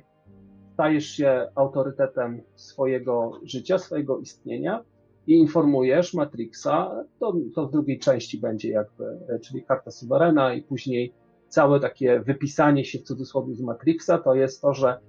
stajesz 0.73 1.05
się 1.05 1.49
autorytetem 1.55 2.41
swojego 2.55 3.31
życia, 3.43 3.77
swojego 3.77 4.19
istnienia 4.19 4.83
i 5.29 5.33
informujesz 5.33 6.13
Matrixa, 6.13 7.05
to, 7.19 7.33
to 7.55 7.67
w 7.67 7.71
drugiej 7.71 7.99
części 7.99 8.39
będzie 8.39 8.69
jakby, 8.69 9.19
czyli 9.41 9.63
karta 9.63 9.91
suwerena 9.91 10.53
i 10.53 10.61
później 10.61 11.13
całe 11.47 11.79
takie 11.79 12.19
wypisanie 12.19 12.85
się 12.85 12.99
w 12.99 13.03
cudzysłowie 13.03 13.55
z 13.55 13.61
Matrixa, 13.61 14.17
to 14.23 14.35
jest 14.35 14.61
to, 14.61 14.73
że 14.73 14.99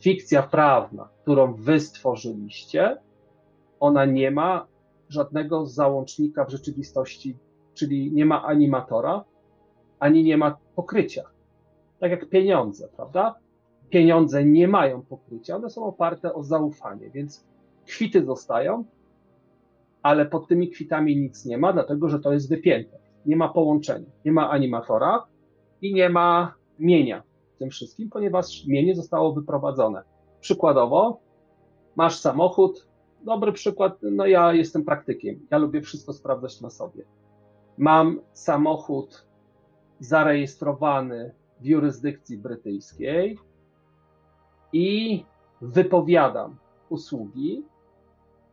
fikcja 0.00 0.42
prawna, 0.42 1.08
którą 1.22 1.54
wy 1.54 1.80
stworzyliście, 1.80 2.96
ona 3.80 4.04
nie 4.04 4.30
ma 4.30 4.66
żadnego 5.08 5.66
załącznika 5.66 6.44
w 6.44 6.50
rzeczywistości, 6.50 7.36
czyli 7.74 8.12
nie 8.12 8.26
ma 8.26 8.44
animatora, 8.44 9.24
ani 9.98 10.24
nie 10.24 10.36
ma 10.36 10.58
pokrycia. 10.74 11.22
Tak 12.00 12.10
jak 12.10 12.28
pieniądze, 12.28 12.88
prawda? 12.96 13.34
Pieniądze 13.90 14.44
nie 14.44 14.68
mają 14.68 15.02
pokrycia, 15.02 15.56
one 15.56 15.70
są 15.70 15.84
oparte 15.84 16.34
o 16.34 16.42
zaufanie, 16.42 17.10
więc 17.10 17.46
kwity 17.86 18.24
zostają, 18.24 18.84
ale 20.06 20.26
pod 20.26 20.48
tymi 20.48 20.70
kwitami 20.70 21.16
nic 21.16 21.44
nie 21.44 21.58
ma, 21.58 21.72
dlatego 21.72 22.08
że 22.08 22.18
to 22.18 22.32
jest 22.32 22.48
wypięte. 22.48 22.98
Nie 23.26 23.36
ma 23.36 23.48
połączenia, 23.48 24.06
nie 24.24 24.32
ma 24.32 24.50
animatora 24.50 25.26
i 25.82 25.94
nie 25.94 26.08
ma 26.08 26.54
mienia 26.78 27.22
w 27.54 27.58
tym 27.58 27.70
wszystkim, 27.70 28.10
ponieważ 28.10 28.66
mienie 28.66 28.94
zostało 28.94 29.32
wyprowadzone. 29.32 30.02
Przykładowo, 30.40 31.20
masz 31.96 32.18
samochód, 32.18 32.86
dobry 33.22 33.52
przykład, 33.52 33.98
no 34.02 34.26
ja 34.26 34.52
jestem 34.52 34.84
praktykiem, 34.84 35.46
ja 35.50 35.58
lubię 35.58 35.80
wszystko 35.80 36.12
sprawdzać 36.12 36.60
na 36.60 36.70
sobie. 36.70 37.04
Mam 37.78 38.20
samochód 38.32 39.26
zarejestrowany 40.00 41.34
w 41.60 41.66
jurysdykcji 41.66 42.38
brytyjskiej 42.38 43.38
i 44.72 45.24
wypowiadam 45.60 46.56
usługi, 46.88 47.64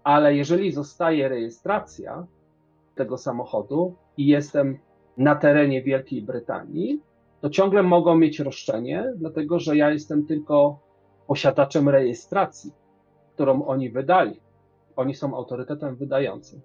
ale 0.03 0.35
jeżeli 0.35 0.71
zostaje 0.71 1.29
rejestracja 1.29 2.27
tego 2.95 3.17
samochodu 3.17 3.95
i 4.17 4.27
jestem 4.27 4.77
na 5.17 5.35
terenie 5.35 5.81
Wielkiej 5.81 6.21
Brytanii, 6.21 7.01
to 7.41 7.49
ciągle 7.49 7.83
mogą 7.83 8.15
mieć 8.15 8.39
roszczenie, 8.39 9.13
dlatego 9.15 9.59
że 9.59 9.77
ja 9.77 9.91
jestem 9.91 10.25
tylko 10.25 10.79
posiadaczem 11.27 11.89
rejestracji, 11.89 12.71
którą 13.33 13.65
oni 13.65 13.89
wydali. 13.89 14.39
Oni 14.95 15.15
są 15.15 15.35
autorytetem 15.35 15.95
wydającym. 15.95 16.61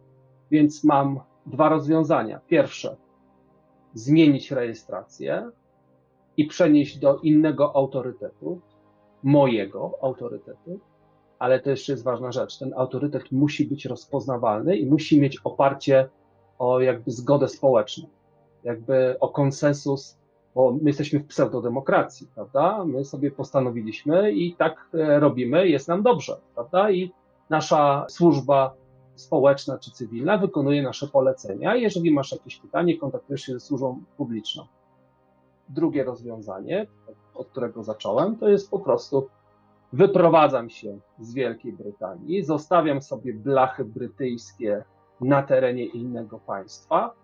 Więc 0.51 0.85
mam 0.85 1.21
dwa 1.47 1.69
rozwiązania. 1.69 2.41
Pierwsze, 2.47 2.97
zmienić 3.95 4.51
rejestrację 4.51 5.51
i 6.37 6.45
przenieść 6.47 6.99
do 6.99 7.17
innego 7.17 7.77
autorytetu, 7.77 8.61
mojego 9.23 9.99
autorytetu, 10.03 10.81
ale 11.39 11.61
to 11.61 11.71
jeszcze 11.71 11.93
jest 11.93 12.05
ważna 12.05 12.33
rzecz. 12.33 12.59
Ten 12.59 12.75
autorytet 12.77 13.33
musi 13.33 13.67
być 13.69 13.85
rozpoznawalny 13.85 14.77
i 14.77 14.87
musi 14.87 15.21
mieć 15.21 15.39
oparcie 15.45 16.09
o 16.59 16.81
jakby 16.81 17.11
zgodę 17.11 17.49
społeczną, 17.49 18.09
jakby 18.65 19.17
o 19.21 19.29
konsensus, 19.29 20.19
bo 20.55 20.73
my 20.73 20.91
jesteśmy 20.91 21.21
w 21.21 21.27
pseudodemokracji, 21.27 22.29
prawda? 22.35 22.85
My 22.85 23.05
sobie 23.05 23.31
postanowiliśmy 23.31 24.33
i 24.33 24.55
tak 24.55 24.89
e, 24.95 25.21
robimy, 25.21 25.69
jest 25.69 25.89
nam 25.89 26.03
dobrze, 26.03 26.41
prawda? 26.55 26.91
I 26.91 27.13
nasza 27.51 28.07
służba 28.09 28.75
społeczna 29.15 29.79
czy 29.79 29.91
cywilna 29.91 30.39
wykonuje 30.39 30.83
nasze 30.83 31.07
polecenia. 31.07 31.77
Jeżeli 31.77 32.13
masz 32.13 32.33
jakieś 32.33 32.57
pytanie, 32.57 32.99
kontaktujesz 32.99 33.43
się 33.43 33.53
ze 33.53 33.61
służbą 33.61 34.03
publiczną. 34.17 34.67
Drugie 35.69 36.05
rozwiązanie, 36.05 36.87
od 37.35 37.49
którego 37.49 37.85
zacząłem, 37.85 38.37
to 38.37 38.49
jest 38.49 38.71
po 38.71 38.79
prostu 38.79 39.29
wyprowadzam 39.93 40.71
się 40.71 40.99
z 41.21 41.35
Wielkiej 41.35 41.73
Brytanii, 41.73 42.43
zostawiam 42.43 43.03
sobie 43.03 43.35
blachy 43.35 43.85
brytyjskie 43.85 44.85
na 45.21 45.43
terenie 45.43 45.85
innego 45.85 46.39
państwa, 46.39 47.15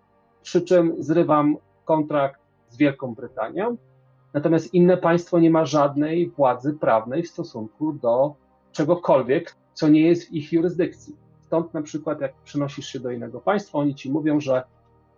przy 0.41 0.61
czym 0.61 0.95
zrywam 0.99 1.57
kontrakt 1.85 2.41
z 2.69 2.77
Wielką 2.77 3.15
Brytanią, 3.15 3.77
natomiast 4.33 4.73
inne 4.73 4.97
państwo 4.97 5.39
nie 5.39 5.49
ma 5.49 5.65
żadnej 5.65 6.29
władzy 6.29 6.73
prawnej 6.73 7.23
w 7.23 7.29
stosunku 7.29 7.93
do 7.93 8.35
czegokolwiek, 8.71 9.55
co 9.73 9.87
nie 9.87 10.01
jest 10.01 10.27
w 10.27 10.31
ich 10.31 10.53
jurysdykcji. 10.53 11.15
Stąd 11.41 11.73
na 11.73 11.81
przykład, 11.81 12.21
jak 12.21 12.33
przenosisz 12.33 12.87
się 12.87 12.99
do 12.99 13.11
innego 13.11 13.41
państwa, 13.41 13.79
oni 13.79 13.95
ci 13.95 14.11
mówią, 14.11 14.39
że 14.39 14.63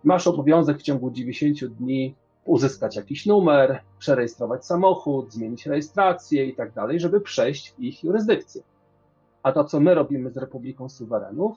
masz 0.04 0.26
obowiązek 0.26 0.78
w 0.78 0.82
ciągu 0.82 1.10
90 1.10 1.74
dni 1.74 2.14
uzyskać 2.48 2.96
jakiś 2.96 3.26
numer, 3.26 3.80
przerejestrować 3.98 4.66
samochód, 4.66 5.32
zmienić 5.32 5.66
rejestrację 5.66 6.46
i 6.46 6.54
tak 6.54 6.72
dalej, 6.72 7.00
żeby 7.00 7.20
przejść 7.20 7.72
w 7.72 7.80
ich 7.80 8.04
jurysdykcję. 8.04 8.62
A 9.42 9.52
to, 9.52 9.64
co 9.64 9.80
my 9.80 9.94
robimy 9.94 10.30
z 10.30 10.36
Republiką 10.36 10.88
Suwerenów, 10.88 11.56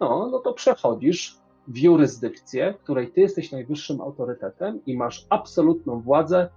no, 0.00 0.28
no 0.32 0.38
to 0.38 0.52
przechodzisz 0.52 1.38
w 1.68 1.78
jurysdykcję, 1.78 2.74
której 2.82 3.12
ty 3.12 3.20
jesteś 3.20 3.52
najwyższym 3.52 4.00
autorytetem 4.00 4.80
i 4.86 4.96
masz 4.96 5.26
absolutną 5.30 6.00
władzę 6.00 6.48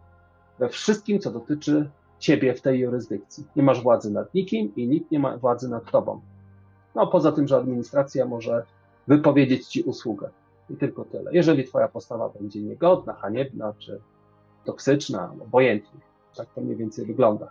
we 0.59 0.69
wszystkim, 0.69 1.19
co 1.19 1.31
dotyczy 1.31 1.89
ciebie 2.19 2.53
w 2.53 2.61
tej 2.61 2.79
jurysdykcji. 2.79 3.47
Nie 3.55 3.63
masz 3.63 3.83
władzy 3.83 4.11
nad 4.11 4.33
nikim 4.33 4.75
i 4.75 4.87
nikt 4.87 5.11
nie 5.11 5.19
ma 5.19 5.37
władzy 5.37 5.69
nad 5.69 5.91
tobą. 5.91 6.21
No 6.95 7.07
poza 7.07 7.31
tym, 7.31 7.47
że 7.47 7.57
administracja 7.57 8.25
może 8.25 8.63
wypowiedzieć 9.07 9.67
ci 9.67 9.83
usługę. 9.83 10.29
I 10.69 10.75
tylko 10.77 11.05
tyle. 11.05 11.31
Jeżeli 11.33 11.63
twoja 11.63 11.87
postawa 11.87 12.29
będzie 12.29 12.61
niegodna, 12.61 13.13
haniebna, 13.13 13.73
czy 13.77 14.01
toksyczna, 14.65 15.33
obojętnie. 15.41 15.99
Tak 16.37 16.47
to 16.55 16.61
mniej 16.61 16.75
więcej 16.75 17.05
wygląda. 17.05 17.49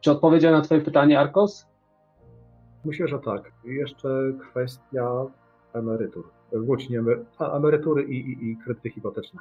Czy 0.00 0.10
odpowiedziałem 0.10 0.58
na 0.58 0.64
twoje 0.64 0.80
pytanie, 0.80 1.20
Arkos? 1.20 1.66
Myślę, 2.84 3.08
że 3.08 3.18
tak. 3.18 3.52
I 3.64 3.68
jeszcze 3.68 4.08
kwestia 4.50 5.26
emerytur. 5.72 6.30
właśnie 6.52 7.02
emerytury 7.38 8.02
i, 8.02 8.16
i, 8.16 8.50
i 8.50 8.56
kredyty 8.56 8.90
hipoteczne? 8.90 9.40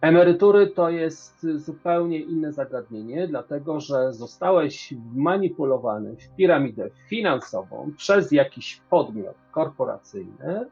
Emerytury 0.00 0.66
to 0.66 0.90
jest 0.90 1.46
zupełnie 1.56 2.20
inne 2.20 2.52
zagadnienie, 2.52 3.28
dlatego 3.28 3.80
że 3.80 4.12
zostałeś 4.12 4.94
manipulowany 5.14 6.16
w 6.16 6.36
piramidę 6.36 6.90
finansową 7.08 7.92
przez 7.96 8.32
jakiś 8.32 8.80
podmiot 8.90 9.36
korporacyjny 9.50 10.66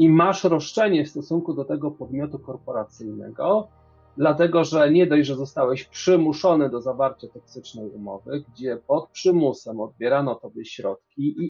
i 0.00 0.08
masz 0.08 0.44
roszczenie 0.44 1.04
w 1.04 1.08
stosunku 1.08 1.54
do 1.54 1.64
tego 1.64 1.90
podmiotu 1.90 2.38
korporacyjnego, 2.38 3.68
dlatego 4.16 4.64
że 4.64 4.90
nie 4.90 5.06
dość, 5.06 5.26
że 5.28 5.36
zostałeś 5.36 5.84
przymuszony 5.84 6.70
do 6.70 6.80
zawarcia 6.80 7.28
toksycznej 7.28 7.90
umowy, 7.90 8.44
gdzie 8.48 8.76
pod 8.86 9.08
przymusem 9.10 9.80
odbierano 9.80 10.34
tobie 10.34 10.64
środki 10.64 11.44
i 11.44 11.48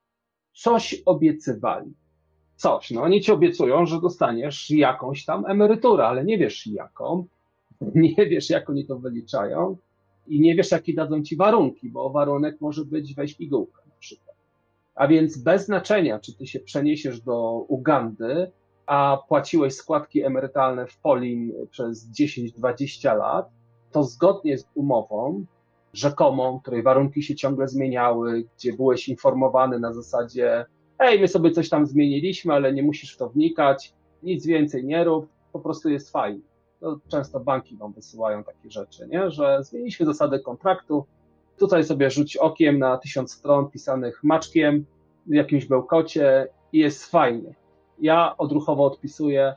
coś 0.52 1.02
obiecywali 1.06 1.94
coś. 2.56 2.90
No 2.90 3.02
oni 3.02 3.20
ci 3.20 3.32
obiecują, 3.32 3.86
że 3.86 4.00
dostaniesz 4.00 4.70
jakąś 4.70 5.24
tam 5.24 5.46
emeryturę, 5.46 6.06
ale 6.06 6.24
nie 6.24 6.38
wiesz 6.38 6.66
jaką, 6.66 7.26
nie 7.94 8.26
wiesz 8.26 8.50
jak 8.50 8.70
oni 8.70 8.86
to 8.86 8.98
wyliczają 8.98 9.76
i 10.26 10.40
nie 10.40 10.54
wiesz 10.54 10.70
jakie 10.70 10.94
dadzą 10.94 11.22
ci 11.22 11.36
warunki, 11.36 11.90
bo 11.90 12.10
warunek 12.10 12.60
może 12.60 12.84
być 12.84 13.14
weź 13.14 13.34
pigułkę. 13.34 13.82
A 14.94 15.08
więc 15.08 15.38
bez 15.38 15.66
znaczenia, 15.66 16.18
czy 16.18 16.36
ty 16.36 16.46
się 16.46 16.60
przeniesiesz 16.60 17.20
do 17.20 17.64
Ugandy, 17.68 18.52
a 18.86 19.18
płaciłeś 19.28 19.74
składki 19.74 20.22
emerytalne 20.22 20.86
w 20.86 20.98
Polin 20.98 21.52
przez 21.70 22.10
10-20 22.20 23.16
lat, 23.18 23.50
to 23.92 24.02
zgodnie 24.02 24.58
z 24.58 24.66
umową 24.74 25.44
rzekomą, 25.92 26.60
której 26.60 26.82
warunki 26.82 27.22
się 27.22 27.34
ciągle 27.34 27.68
zmieniały, 27.68 28.44
gdzie 28.56 28.72
byłeś 28.72 29.08
informowany 29.08 29.78
na 29.78 29.92
zasadzie 29.92 30.66
hej, 31.00 31.20
my 31.20 31.28
sobie 31.28 31.50
coś 31.50 31.68
tam 31.68 31.86
zmieniliśmy, 31.86 32.54
ale 32.54 32.72
nie 32.72 32.82
musisz 32.82 33.14
w 33.14 33.16
to 33.16 33.28
wnikać, 33.28 33.94
nic 34.22 34.46
więcej 34.46 34.84
nie 34.84 35.04
rób, 35.04 35.28
po 35.52 35.60
prostu 35.60 35.88
jest 35.88 36.10
fajnie. 36.10 36.40
To 36.80 37.00
często 37.08 37.40
banki 37.40 37.76
wam 37.76 37.92
wysyłają 37.92 38.44
takie 38.44 38.70
rzeczy, 38.70 39.08
nie? 39.08 39.30
że 39.30 39.58
zmieniliśmy 39.62 40.06
zasady 40.06 40.40
kontraktu, 40.40 41.06
tutaj 41.60 41.84
sobie 41.84 42.10
rzuć 42.10 42.36
okiem 42.36 42.78
na 42.78 42.98
tysiąc 42.98 43.32
stron 43.32 43.70
pisanych 43.70 44.24
maczkiem 44.24 44.86
w 45.26 45.34
jakimś 45.34 45.66
bełkocie 45.66 46.48
i 46.72 46.78
jest 46.78 47.10
fajnie. 47.10 47.54
Ja 47.98 48.36
odruchowo 48.36 48.84
odpisuję, 48.84 49.54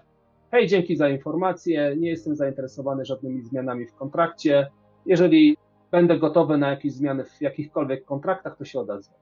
hej, 0.51 0.67
dzięki 0.67 0.95
za 0.95 1.09
informację, 1.09 1.95
nie 1.97 2.09
jestem 2.09 2.35
zainteresowany 2.35 3.05
żadnymi 3.05 3.43
zmianami 3.43 3.87
w 3.87 3.95
kontrakcie, 3.95 4.67
jeżeli 5.05 5.57
będę 5.91 6.19
gotowy 6.19 6.57
na 6.57 6.69
jakieś 6.69 6.93
zmiany 6.93 7.23
w 7.23 7.41
jakichkolwiek 7.41 8.05
kontraktach, 8.05 8.57
to 8.57 8.65
się 8.65 8.79
odezwę. 8.79 9.13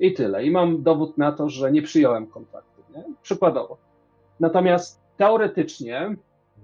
I 0.00 0.14
tyle. 0.14 0.44
I 0.44 0.50
mam 0.50 0.82
dowód 0.82 1.18
na 1.18 1.32
to, 1.32 1.48
że 1.48 1.72
nie 1.72 1.82
przyjąłem 1.82 2.26
kontraktu. 2.26 2.82
Nie? 2.96 3.04
Przykładowo. 3.22 3.78
Natomiast 4.40 5.00
teoretycznie 5.16 6.16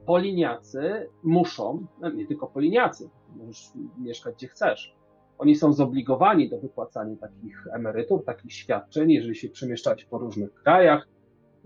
poliniacy 0.07 1.09
muszą, 1.23 1.87
no 2.01 2.11
nie 2.11 2.27
tylko 2.27 2.47
poliniacy, 2.47 3.11
możesz 3.37 3.71
mieszkać 3.99 4.35
gdzie 4.35 4.49
chcesz. 4.49 4.98
Oni 5.39 5.57
są 5.57 5.73
zobligowani 5.73 6.51
do 6.51 6.59
wypłacania 6.59 7.17
takich 7.17 7.67
emerytur, 7.75 8.25
takich 8.25 8.53
świadczeń, 8.53 9.11
jeżeli 9.11 9.37
się 9.37 9.49
przemieszczać 9.49 10.05
po 10.05 10.19
różnych 10.19 10.55
krajach. 10.55 11.09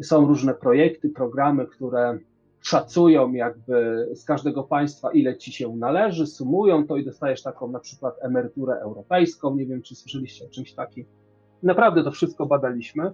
Są 0.02 0.26
różne 0.26 0.54
projekty, 0.54 1.08
programy, 1.08 1.66
które 1.66 2.18
szacują 2.60 3.32
jakby 3.32 4.08
z 4.14 4.24
każdego 4.24 4.62
państwa, 4.62 5.12
ile 5.12 5.36
ci 5.36 5.52
się 5.52 5.76
należy, 5.76 6.26
sumują 6.26 6.86
to 6.86 6.96
i 6.96 7.04
dostajesz 7.04 7.42
taką 7.42 7.70
na 7.70 7.80
przykład 7.80 8.14
emeryturę 8.20 8.74
europejską. 8.80 9.56
Nie 9.56 9.66
wiem, 9.66 9.82
czy 9.82 9.94
słyszeliście 9.94 10.44
o 10.46 10.48
czymś 10.48 10.74
takim. 10.74 11.04
Naprawdę 11.62 12.04
to 12.04 12.10
wszystko 12.10 12.46
badaliśmy 12.46 13.12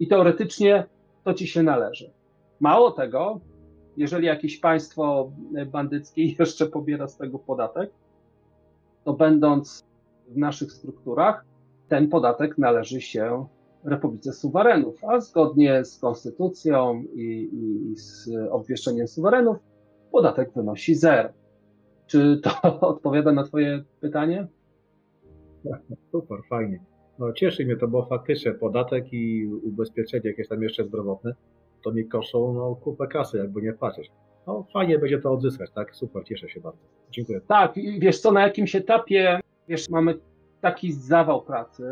i 0.00 0.08
teoretycznie 0.08 0.86
to 1.24 1.34
ci 1.34 1.46
się 1.46 1.62
należy. 1.62 2.12
Mało 2.60 2.90
tego, 2.90 3.40
jeżeli 3.96 4.26
jakieś 4.26 4.60
państwo 4.60 5.32
bandyckie 5.72 6.24
jeszcze 6.38 6.66
pobiera 6.66 7.08
z 7.08 7.16
tego 7.16 7.38
podatek, 7.38 7.90
to 9.08 9.14
będąc 9.14 9.84
w 10.28 10.36
naszych 10.36 10.72
strukturach, 10.72 11.44
ten 11.88 12.08
podatek 12.08 12.58
należy 12.58 13.00
się 13.00 13.46
Republice 13.84 14.32
Suwerenów, 14.32 15.04
a 15.04 15.20
zgodnie 15.20 15.84
z 15.84 15.98
konstytucją 15.98 17.02
i, 17.14 17.50
i 17.52 17.96
z 17.96 18.30
obwieszczeniem 18.50 19.08
suwerenów, 19.08 19.56
podatek 20.12 20.50
wynosi 20.56 20.94
zero. 20.94 21.28
Czy 22.06 22.40
to 22.42 22.50
odpowiada 22.94 23.32
na 23.32 23.44
Twoje 23.44 23.84
pytanie? 24.00 24.46
Super, 26.12 26.38
fajnie. 26.48 26.84
No 27.18 27.32
cieszy 27.32 27.64
mnie 27.64 27.76
to, 27.76 27.88
bo 27.88 28.06
faktycznie 28.06 28.52
podatek 28.52 29.12
i 29.12 29.46
ubezpieczenie 29.46 30.30
jakieś 30.30 30.48
tam 30.48 30.62
jeszcze 30.62 30.84
zdrowotne, 30.84 31.34
to 31.84 31.92
mi 31.92 32.08
koszą 32.08 32.54
no, 32.54 32.76
kupę 32.76 33.06
kasy, 33.06 33.38
jakby 33.38 33.62
nie 33.62 33.72
płacić. 33.72 34.10
No 34.48 34.64
fajnie 34.72 34.98
będzie 34.98 35.18
to 35.18 35.32
odzyskać, 35.32 35.70
tak? 35.70 35.96
Super, 35.96 36.24
cieszę 36.24 36.48
się 36.48 36.60
bardzo. 36.60 36.78
Dziękuję. 37.10 37.40
Tak, 37.48 37.74
wiesz 37.98 38.20
co, 38.20 38.32
na 38.32 38.42
jakimś 38.42 38.76
etapie, 38.76 39.40
wiesz, 39.68 39.88
mamy 39.88 40.18
taki 40.60 40.92
zawał 40.92 41.42
pracy, 41.42 41.84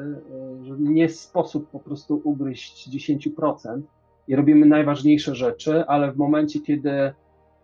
y, 0.60 0.64
że 0.64 0.74
nie 0.78 1.08
sposób 1.08 1.70
po 1.70 1.80
prostu 1.80 2.20
ugryźć 2.24 2.88
10% 2.88 3.80
i 4.28 4.36
robimy 4.36 4.66
najważniejsze 4.66 5.34
rzeczy, 5.34 5.84
ale 5.86 6.12
w 6.12 6.16
momencie, 6.16 6.60
kiedy 6.60 7.12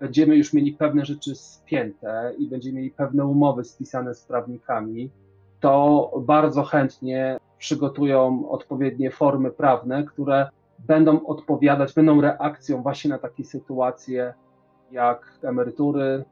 będziemy 0.00 0.37
już 0.37 0.52
mieli 0.52 0.72
pewne 0.72 1.05
rzeczy 1.05 1.35
spięte 1.35 2.35
i 2.38 2.48
będziemy 2.48 2.76
mieli 2.76 2.90
pewne 2.90 3.26
umowy 3.26 3.64
spisane 3.64 4.14
z 4.14 4.24
prawnikami, 4.24 5.11
to 5.61 6.11
bardzo 6.26 6.62
chętnie 6.62 7.38
przygotują 7.59 8.50
odpowiednie 8.50 9.11
formy 9.11 9.50
prawne, 9.50 10.05
które 10.05 10.48
będą 10.78 11.26
odpowiadać, 11.26 11.92
będą 11.92 12.20
reakcją 12.20 12.83
właśnie 12.83 13.11
na 13.11 13.18
takie 13.18 13.44
sytuacje 13.44 14.35
jak 14.92 15.38
emerytury, 15.42 16.24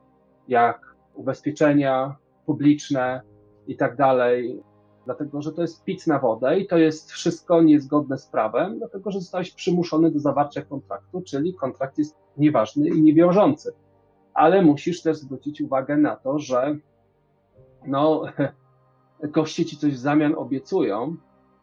jak 0.48 0.94
ubezpieczenia 1.14 2.16
publiczne 2.46 3.22
i 3.66 3.76
tak 3.76 3.96
dalej, 3.96 4.62
dlatego 5.04 5.42
że 5.42 5.52
to 5.52 5.62
jest 5.62 5.84
pic 5.84 6.06
na 6.06 6.18
wodę 6.18 6.60
i 6.60 6.66
to 6.66 6.78
jest 6.78 7.10
wszystko 7.10 7.62
niezgodne 7.62 8.18
z 8.18 8.26
prawem, 8.26 8.78
dlatego 8.78 9.10
że 9.10 9.20
zostałeś 9.20 9.54
przymuszony 9.54 10.10
do 10.10 10.18
zawarcia 10.18 10.62
kontraktu, 10.62 11.22
czyli 11.22 11.54
kontrakt 11.54 11.98
jest 11.98 12.16
nieważny 12.36 12.88
i 12.88 13.02
niewiążący. 13.02 13.72
Ale 14.34 14.62
musisz 14.62 15.02
też 15.02 15.16
zwrócić 15.16 15.60
uwagę 15.60 15.96
na 15.96 16.16
to, 16.16 16.38
że 16.38 16.76
no, 17.86 18.22
goście 19.22 19.64
ci 19.64 19.76
coś 19.76 19.94
w 19.94 19.98
zamian 19.98 20.34
obiecują. 20.34 21.16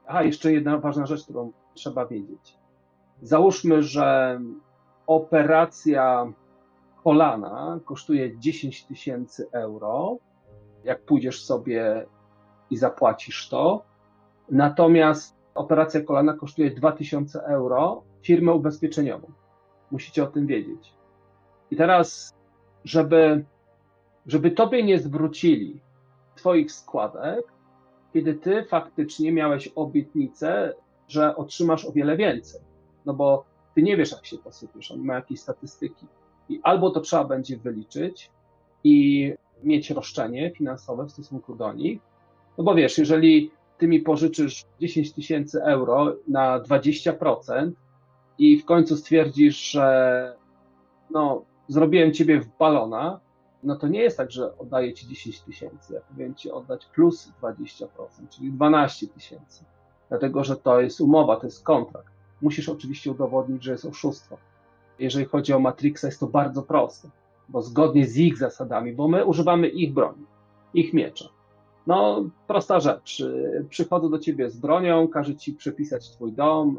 A, 0.07 0.23
jeszcze 0.23 0.53
jedna 0.53 0.77
ważna 0.77 1.05
rzecz, 1.05 1.23
którą 1.23 1.51
trzeba 1.73 2.05
wiedzieć. 2.05 2.57
Załóżmy, 3.21 3.83
że 3.83 4.39
operacja 5.07 6.33
kolana 7.07 7.79
kosztuje 7.85 8.39
10 8.39 8.85
tysięcy 8.85 9.47
euro, 9.51 10.17
jak 10.83 11.01
pójdziesz 11.01 11.43
sobie 11.43 12.05
i 12.69 12.77
zapłacisz 12.77 13.49
to. 13.49 13.83
Natomiast 14.51 15.35
operacja 15.55 16.01
kolana 16.03 16.33
kosztuje 16.33 16.71
2000 16.71 17.43
euro 17.43 18.03
firmę 18.21 18.53
ubezpieczeniową. 18.53 19.31
Musicie 19.91 20.23
o 20.23 20.27
tym 20.27 20.47
wiedzieć. 20.47 20.93
I 21.71 21.75
teraz, 21.75 22.35
żeby, 22.83 23.45
żeby 24.25 24.51
tobie 24.51 24.83
nie 24.83 24.99
zwrócili 24.99 25.81
Twoich 26.35 26.71
składek, 26.71 27.45
kiedy 28.13 28.33
Ty 28.33 28.63
faktycznie 28.63 29.31
miałeś 29.31 29.67
obietnicę, 29.67 30.73
że 31.07 31.35
otrzymasz 31.35 31.85
o 31.85 31.91
wiele 31.91 32.17
więcej. 32.17 32.61
No 33.05 33.13
bo 33.13 33.45
Ty 33.75 33.83
nie 33.83 33.97
wiesz, 33.97 34.11
jak 34.11 34.25
się 34.25 34.37
posypiesz, 34.37 34.91
on 34.91 34.99
ma 34.99 35.15
jakieś 35.15 35.39
statystyki. 35.39 36.07
I 36.49 36.59
albo 36.63 36.89
to 36.89 37.01
trzeba 37.01 37.23
będzie 37.23 37.57
wyliczyć 37.57 38.31
i 38.83 39.33
mieć 39.63 39.89
roszczenie 39.89 40.51
finansowe 40.51 41.05
w 41.05 41.11
stosunku 41.11 41.55
do 41.55 41.73
nich, 41.73 42.01
no 42.57 42.63
bo 42.63 42.75
wiesz, 42.75 42.97
jeżeli 42.97 43.51
ty 43.77 43.87
mi 43.87 43.99
pożyczysz 43.99 44.65
10 44.79 45.13
tysięcy 45.13 45.63
euro 45.63 46.15
na 46.27 46.59
20% 46.59 47.71
i 48.37 48.57
w 48.57 48.65
końcu 48.65 48.97
stwierdzisz, 48.97 49.71
że 49.71 50.35
no, 51.09 51.45
zrobiłem 51.67 52.13
ciebie 52.13 52.41
w 52.41 52.57
balona, 52.59 53.19
no 53.63 53.75
to 53.75 53.87
nie 53.87 53.99
jest 53.99 54.17
tak, 54.17 54.31
że 54.31 54.57
oddaję 54.57 54.93
ci 54.93 55.07
10 55.07 55.41
tysięcy. 55.41 55.93
Ja 55.93 55.99
powinien 56.01 56.35
ci 56.35 56.51
oddać 56.51 56.85
plus 56.85 57.31
20%, 57.41 57.87
czyli 58.29 58.51
12 58.51 59.07
tysięcy. 59.07 59.65
Dlatego, 60.09 60.43
że 60.43 60.55
to 60.55 60.81
jest 60.81 61.01
umowa, 61.01 61.35
to 61.35 61.47
jest 61.47 61.63
kontrakt. 61.63 62.13
Musisz 62.41 62.69
oczywiście 62.69 63.11
udowodnić, 63.11 63.63
że 63.63 63.71
jest 63.71 63.85
oszustwo. 63.85 64.37
Jeżeli 64.99 65.25
chodzi 65.25 65.53
o 65.53 65.59
Matrixa, 65.59 66.07
jest 66.07 66.19
to 66.19 66.27
bardzo 66.27 66.63
proste, 66.63 67.09
bo 67.49 67.61
zgodnie 67.61 68.07
z 68.07 68.17
ich 68.17 68.37
zasadami, 68.37 68.93
bo 68.93 69.07
my 69.07 69.25
używamy 69.25 69.67
ich 69.67 69.93
broni, 69.93 70.25
ich 70.73 70.93
miecza. 70.93 71.25
No, 71.87 72.25
prosta 72.47 72.79
rzecz. 72.79 73.23
Przychodzę 73.69 74.09
do 74.09 74.19
ciebie 74.19 74.49
z 74.49 74.57
bronią, 74.57 75.07
każę 75.07 75.35
ci 75.35 75.53
przepisać 75.53 76.09
twój 76.09 76.33
dom, 76.33 76.77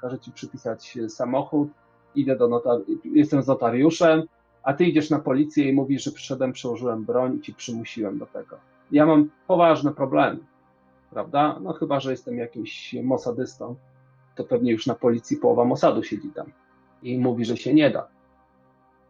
każę 0.00 0.18
ci 0.18 0.32
przypisać 0.32 0.98
samochód, 1.08 1.68
idę 2.14 2.36
do 2.36 2.48
notariusza, 2.48 2.92
jestem 3.04 3.42
z 3.42 3.46
notariuszem, 3.46 4.22
a 4.62 4.74
ty 4.74 4.84
idziesz 4.84 5.10
na 5.10 5.18
policję 5.18 5.68
i 5.68 5.72
mówisz, 5.72 6.04
że 6.04 6.12
przyszedłem, 6.12 6.52
przełożyłem 6.52 7.04
broń 7.04 7.36
i 7.36 7.40
ci 7.40 7.54
przymusiłem 7.54 8.18
do 8.18 8.26
tego. 8.26 8.56
Ja 8.92 9.06
mam 9.06 9.30
poważne 9.46 9.92
problemy, 9.92 10.38
prawda? 11.10 11.58
No 11.62 11.72
chyba, 11.72 12.00
że 12.00 12.10
jestem 12.10 12.38
jakimś 12.38 12.94
mosadystą 13.02 13.76
to 14.36 14.44
pewnie 14.44 14.72
już 14.72 14.86
na 14.86 14.94
policji 14.94 15.36
połowa 15.36 15.64
Mossadu 15.64 16.02
siedzi 16.02 16.28
tam 16.34 16.46
i 17.04 17.18
mówi, 17.18 17.44
że 17.44 17.56
się 17.56 17.74
nie 17.74 17.90
da. 17.90 18.08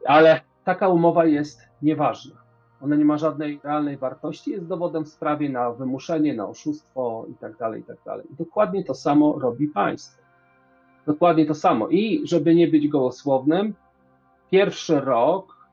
Ale 0.07 0.41
taka 0.65 0.89
umowa 0.89 1.25
jest 1.25 1.61
nieważna. 1.83 2.45
Ona 2.81 2.97
nie 2.97 3.05
ma 3.05 3.19
żadnej 3.19 3.61
realnej 3.65 3.97
wartości, 3.97 4.51
jest 4.51 4.67
dowodem 4.67 5.05
w 5.05 5.09
sprawie 5.09 5.49
na 5.49 5.71
wymuszenie, 5.71 6.35
na 6.35 6.49
oszustwo 6.49 7.25
itd. 7.29 7.57
tak 7.59 7.77
I 7.79 7.83
tak 7.83 7.99
dokładnie 8.31 8.85
to 8.85 8.95
samo 8.95 9.39
robi 9.39 9.69
państwo. 9.69 10.23
Dokładnie 11.07 11.47
to 11.47 11.55
samo. 11.55 11.89
I 11.89 12.23
żeby 12.25 12.55
nie 12.55 12.69
być 12.69 12.89
gołosłownym, 12.89 13.75
pierwszy 14.51 15.01
rok, 15.01 15.69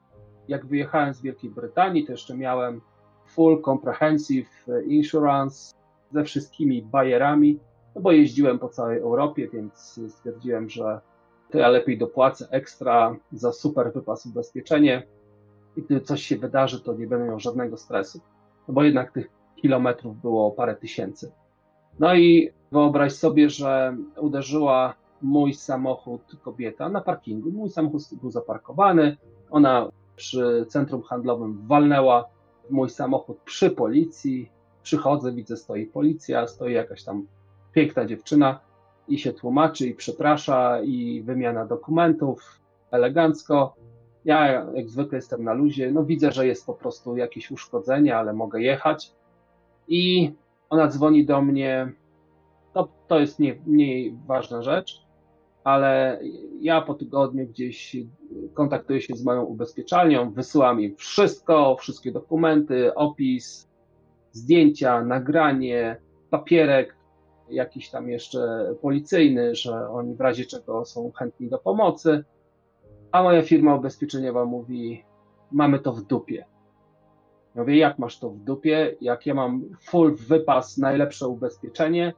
jak 0.48 0.66
wyjechałem 0.66 1.14
z 1.14 1.22
Wielkiej 1.22 1.50
Brytanii, 1.50 2.06
to 2.06 2.12
jeszcze 2.12 2.38
miałem 2.38 2.82
full 3.28 3.62
comprehensive 3.62 4.66
insurance 4.88 5.74
ze 6.12 6.24
wszystkimi 6.24 6.82
bajerami, 6.82 7.60
no 7.96 8.02
bo 8.02 8.12
jeździłem 8.12 8.60
po 8.60 8.70
całej 8.70 9.00
Europie, 9.00 9.50
więc 9.54 10.00
stwierdziłem, 10.10 10.70
że 10.70 11.02
ja 11.58 11.68
lepiej 11.68 11.98
dopłacę 11.98 12.48
ekstra 12.52 13.16
za 13.32 13.52
super 13.52 13.94
wypas 13.94 14.26
ubezpieczenie 14.26 15.04
i 15.78 15.82
gdy 15.82 16.02
coś 16.02 16.24
się 16.24 16.38
wydarzy, 16.38 16.82
to 16.82 16.94
nie 16.94 17.08
będę 17.08 17.26
miał 17.26 17.40
żadnego 17.40 17.78
stresu, 17.78 18.20
no 18.68 18.74
bo 18.74 18.84
jednak 18.84 19.12
tych 19.12 19.30
kilometrów 19.56 20.22
było 20.22 20.52
parę 20.52 20.76
tysięcy. 20.76 21.32
No 22.00 22.16
i 22.16 22.52
wyobraź 22.72 23.14
sobie, 23.14 23.50
że 23.50 23.98
uderzyła 24.18 24.94
mój 25.22 25.54
samochód 25.54 26.22
kobieta 26.42 26.90
na 26.90 27.02
parkingu. 27.02 27.52
Mój 27.52 27.70
samochód 27.70 28.02
był 28.22 28.32
zaparkowany, 28.32 29.18
ona 29.52 29.90
przy 30.16 30.66
centrum 30.70 31.02
handlowym 31.02 31.68
walnęła 31.68 32.30
mój 32.70 32.90
samochód 32.90 33.38
przy 33.46 33.72
policji. 33.72 34.52
Przychodzę, 34.84 35.32
widzę, 35.32 35.58
stoi 35.58 35.86
policja, 35.86 36.48
stoi 36.48 36.74
jakaś 36.74 37.04
tam 37.04 37.28
piękna 37.72 38.06
dziewczyna 38.06 38.60
i 39.12 39.18
się 39.18 39.34
tłumaczy 39.34 39.88
i 39.88 39.96
przeprasza 39.96 40.82
i 40.82 41.22
wymiana 41.22 41.66
dokumentów 41.66 42.60
elegancko. 42.92 43.76
Ja 44.26 44.66
jak 44.74 44.90
zwykle 44.90 45.18
jestem 45.18 45.44
na 45.44 45.54
luzie, 45.54 45.92
no 45.92 46.06
widzę, 46.06 46.32
że 46.32 46.48
jest 46.48 46.66
po 46.66 46.74
prostu 46.74 47.18
jakieś 47.18 47.52
uszkodzenie, 47.52 48.18
ale 48.18 48.34
mogę 48.34 48.62
jechać. 48.62 49.12
I 49.88 50.32
ona 50.70 50.88
dzwoni 50.88 51.26
do 51.26 51.42
mnie, 51.42 51.92
to, 52.74 52.88
to 53.08 53.20
jest 53.20 53.40
nie, 53.40 53.56
mniej 53.66 54.18
ważna 54.28 54.62
rzecz, 54.62 55.02
ale 55.64 56.20
ja 56.60 56.82
po 56.82 56.94
tygodniu 56.94 57.48
gdzieś 57.48 57.98
kontaktuję 58.54 59.02
się 59.02 59.16
z 59.16 59.24
moją 59.24 59.44
ubezpieczalnią, 59.44 60.32
wysyłam 60.32 60.82
im 60.82 60.96
wszystko, 60.96 61.76
wszystkie 61.76 62.12
dokumenty, 62.12 62.96
opis, 62.96 63.70
zdjęcia, 64.32 65.04
nagranie, 65.04 65.98
papierek, 66.30 66.96
jakiś 67.52 67.90
tam 67.90 68.10
jeszcze 68.10 68.40
policyjny, 68.82 69.56
że 69.56 69.90
oni 69.90 70.16
w 70.16 70.22
razie 70.22 70.46
czego 70.46 70.86
są 70.86 71.12
chętni 71.12 71.50
do 71.50 71.58
pomocy. 71.58 72.24
A 73.12 73.24
moja 73.24 73.42
firma 73.42 73.76
ubezpieczeniowa 73.76 74.46
mówi: 74.46 75.04
Mamy 75.52 75.80
to 75.80 75.94
w 75.94 76.02
dupie. 76.02 76.46
Ja 77.56 77.62
mówię: 77.62 77.78
Jak 77.78 78.00
masz 78.00 78.20
to 78.20 78.30
w 78.30 78.38
dupie? 78.38 78.96
Jak 79.02 79.26
ja 79.26 79.34
mam 79.34 79.64
full 79.82 80.16
wypas, 80.16 80.78
najlepsze 80.78 81.28
ubezpieczenie, 81.28 82.14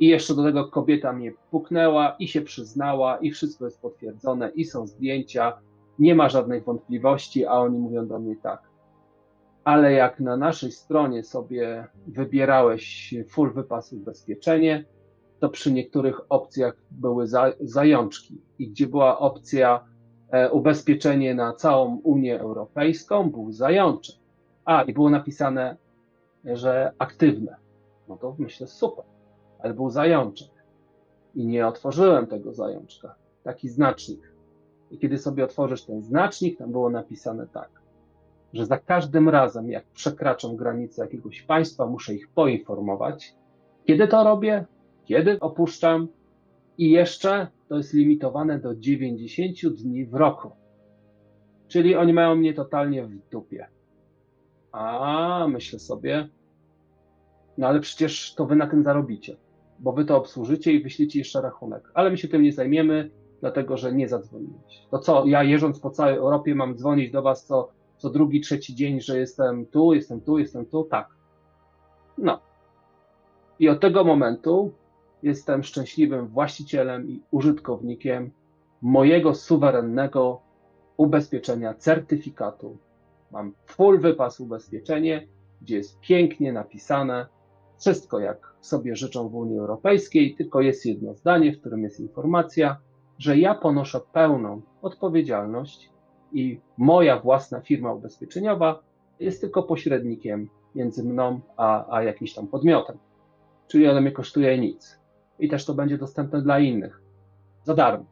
i 0.00 0.06
jeszcze 0.06 0.34
do 0.34 0.42
tego 0.42 0.68
kobieta 0.68 1.12
mnie 1.12 1.32
puknęła 1.50 2.16
i 2.18 2.28
się 2.28 2.40
przyznała, 2.40 3.16
i 3.16 3.30
wszystko 3.30 3.64
jest 3.64 3.82
potwierdzone, 3.82 4.50
i 4.50 4.64
są 4.64 4.86
zdjęcia, 4.86 5.60
nie 5.98 6.14
ma 6.14 6.28
żadnych 6.28 6.64
wątpliwości, 6.64 7.46
a 7.46 7.52
oni 7.52 7.78
mówią 7.78 8.06
do 8.06 8.18
mnie 8.18 8.36
tak. 8.42 8.69
Ale 9.64 9.92
jak 9.92 10.20
na 10.20 10.36
naszej 10.36 10.72
stronie 10.72 11.24
sobie 11.24 11.86
wybierałeś 12.06 13.14
full 13.28 13.52
wypas 13.52 13.92
ubezpieczenie, 13.92 14.84
to 15.40 15.48
przy 15.48 15.72
niektórych 15.72 16.20
opcjach 16.28 16.76
były 16.90 17.26
za, 17.26 17.52
zajączki. 17.60 18.40
I 18.58 18.68
gdzie 18.68 18.86
była 18.86 19.18
opcja 19.18 19.84
e, 20.30 20.50
ubezpieczenie 20.50 21.34
na 21.34 21.52
całą 21.52 22.00
Unię 22.04 22.40
Europejską, 22.40 23.30
był 23.30 23.52
zajączek. 23.52 24.16
A, 24.64 24.82
i 24.82 24.92
było 24.92 25.10
napisane, 25.10 25.76
że 26.44 26.92
aktywne. 26.98 27.56
No 28.08 28.16
to 28.16 28.34
myślę, 28.38 28.66
super 28.66 29.04
ale 29.62 29.74
był 29.74 29.90
zajączek. 29.90 30.48
I 31.34 31.46
nie 31.46 31.66
otworzyłem 31.66 32.26
tego 32.26 32.52
zajączka. 32.52 33.14
Taki 33.42 33.68
znacznik. 33.68 34.32
I 34.90 34.98
kiedy 34.98 35.18
sobie 35.18 35.44
otworzysz 35.44 35.84
ten 35.84 36.02
znacznik, 36.02 36.58
tam 36.58 36.72
było 36.72 36.90
napisane 36.90 37.46
tak, 37.46 37.70
że 38.52 38.66
za 38.66 38.78
każdym 38.78 39.28
razem, 39.28 39.70
jak 39.70 39.84
przekraczam 39.86 40.56
granicę 40.56 41.02
jakiegoś 41.02 41.42
państwa, 41.42 41.86
muszę 41.86 42.14
ich 42.14 42.28
poinformować, 42.28 43.34
kiedy 43.84 44.08
to 44.08 44.24
robię, 44.24 44.64
kiedy 45.04 45.40
opuszczam 45.40 46.08
i 46.78 46.90
jeszcze 46.90 47.46
to 47.68 47.76
jest 47.76 47.94
limitowane 47.94 48.58
do 48.58 48.74
90 48.74 49.76
dni 49.76 50.06
w 50.06 50.14
roku. 50.14 50.50
Czyli 51.68 51.96
oni 51.96 52.12
mają 52.12 52.36
mnie 52.36 52.54
totalnie 52.54 53.06
w 53.06 53.30
dupie. 53.30 53.66
A, 54.72 55.46
myślę 55.48 55.78
sobie, 55.78 56.28
no 57.58 57.66
ale 57.66 57.80
przecież 57.80 58.34
to 58.34 58.46
wy 58.46 58.56
na 58.56 58.66
tym 58.66 58.82
zarobicie 58.84 59.36
bo 59.80 59.92
wy 59.92 60.04
to 60.04 60.16
obsłużycie 60.16 60.72
i 60.72 60.82
wyślicie 60.82 61.18
jeszcze 61.18 61.40
rachunek. 61.40 61.90
Ale 61.94 62.10
my 62.10 62.18
się 62.18 62.28
tym 62.28 62.42
nie 62.42 62.52
zajmiemy, 62.52 63.10
dlatego 63.40 63.76
że 63.76 63.92
nie 63.92 64.08
zadzwoniłeś. 64.08 64.86
To 64.90 64.98
co, 64.98 65.26
ja 65.26 65.42
jeżdżąc 65.42 65.80
po 65.80 65.90
całej 65.90 66.16
Europie 66.16 66.54
mam 66.54 66.76
dzwonić 66.76 67.10
do 67.10 67.22
was 67.22 67.46
co, 67.46 67.68
co 68.00 68.10
drugi, 68.10 68.40
trzeci 68.40 68.74
dzień, 68.74 69.00
że 69.00 69.18
jestem 69.18 69.66
tu, 69.66 69.94
jestem 69.94 70.20
tu, 70.20 70.38
jestem 70.38 70.66
tu? 70.66 70.84
Tak. 70.84 71.08
No. 72.18 72.40
I 73.58 73.68
od 73.68 73.80
tego 73.80 74.04
momentu 74.04 74.72
jestem 75.22 75.62
szczęśliwym 75.62 76.28
właścicielem 76.28 77.08
i 77.08 77.20
użytkownikiem 77.30 78.30
mojego 78.82 79.34
suwerennego 79.34 80.40
ubezpieczenia, 80.96 81.74
certyfikatu. 81.74 82.78
Mam 83.30 83.52
full 83.66 84.00
wypas 84.00 84.40
ubezpieczenie, 84.40 85.26
gdzie 85.62 85.76
jest 85.76 86.00
pięknie 86.00 86.52
napisane, 86.52 87.26
wszystko 87.78 88.18
jak 88.18 88.54
sobie 88.60 88.96
życzą 88.96 89.28
w 89.28 89.34
Unii 89.34 89.58
Europejskiej, 89.58 90.34
tylko 90.34 90.60
jest 90.60 90.86
jedno 90.86 91.14
zdanie, 91.14 91.52
w 91.52 91.60
którym 91.60 91.82
jest 91.82 92.00
informacja, 92.00 92.76
że 93.18 93.38
ja 93.38 93.54
ponoszę 93.54 94.00
pełną 94.12 94.62
odpowiedzialność 94.82 95.90
i 96.32 96.60
moja 96.78 97.20
własna 97.20 97.60
firma 97.60 97.92
ubezpieczeniowa 97.92 98.82
jest 99.20 99.40
tylko 99.40 99.62
pośrednikiem 99.62 100.48
między 100.74 101.04
mną 101.04 101.40
a, 101.56 101.96
a 101.96 102.02
jakimś 102.02 102.34
tam 102.34 102.46
podmiotem. 102.46 102.98
Czyli 103.68 103.88
ona 103.88 104.00
mnie 104.00 104.12
kosztuje 104.12 104.58
nic. 104.58 105.00
I 105.38 105.48
też 105.48 105.64
to 105.64 105.74
będzie 105.74 105.98
dostępne 105.98 106.42
dla 106.42 106.58
innych. 106.58 107.02
Za 107.62 107.74
darmo, 107.74 108.04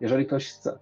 jeżeli 0.00 0.26
ktoś 0.26 0.48
chce. 0.48 0.78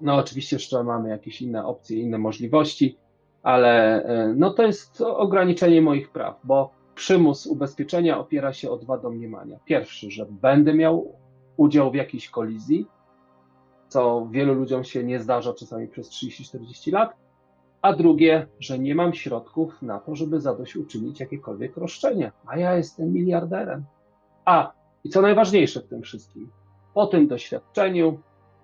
No, 0.00 0.16
oczywiście 0.16 0.56
jeszcze 0.56 0.84
mamy 0.84 1.08
jakieś 1.08 1.42
inne 1.42 1.66
opcje, 1.66 2.00
inne 2.00 2.18
możliwości, 2.18 2.98
ale 3.42 4.02
e, 4.04 4.34
no 4.36 4.50
to 4.50 4.62
jest 4.62 5.00
ograniczenie 5.00 5.82
moich 5.82 6.12
praw, 6.12 6.40
bo 6.44 6.70
przymus 6.94 7.46
ubezpieczenia 7.46 8.18
opiera 8.18 8.52
się 8.52 8.70
o 8.70 8.76
dwa 8.76 8.98
domniemania. 8.98 9.58
Pierwszy, 9.64 10.10
że 10.10 10.26
będę 10.30 10.74
miał 10.74 11.18
udział 11.56 11.90
w 11.90 11.94
jakiejś 11.94 12.28
kolizji, 12.28 12.86
co 13.92 14.28
wielu 14.30 14.54
ludziom 14.54 14.84
się 14.84 15.04
nie 15.04 15.20
zdarza 15.20 15.54
czasami 15.54 15.88
przez 15.88 16.10
30-40 16.10 16.92
lat, 16.92 17.16
a 17.82 17.92
drugie, 17.92 18.46
że 18.60 18.78
nie 18.78 18.94
mam 18.94 19.14
środków 19.14 19.82
na 19.82 19.98
to, 19.98 20.16
żeby 20.16 20.40
zadośćuczynić 20.40 21.20
jakiekolwiek 21.20 21.76
roszczenie, 21.76 22.32
a 22.46 22.58
ja 22.58 22.76
jestem 22.76 23.12
miliarderem. 23.12 23.84
A, 24.44 24.72
i 25.04 25.08
co 25.08 25.22
najważniejsze 25.22 25.80
w 25.80 25.88
tym 25.88 26.02
wszystkim, 26.02 26.50
po 26.94 27.06
tym 27.06 27.28
doświadczeniu 27.28 28.18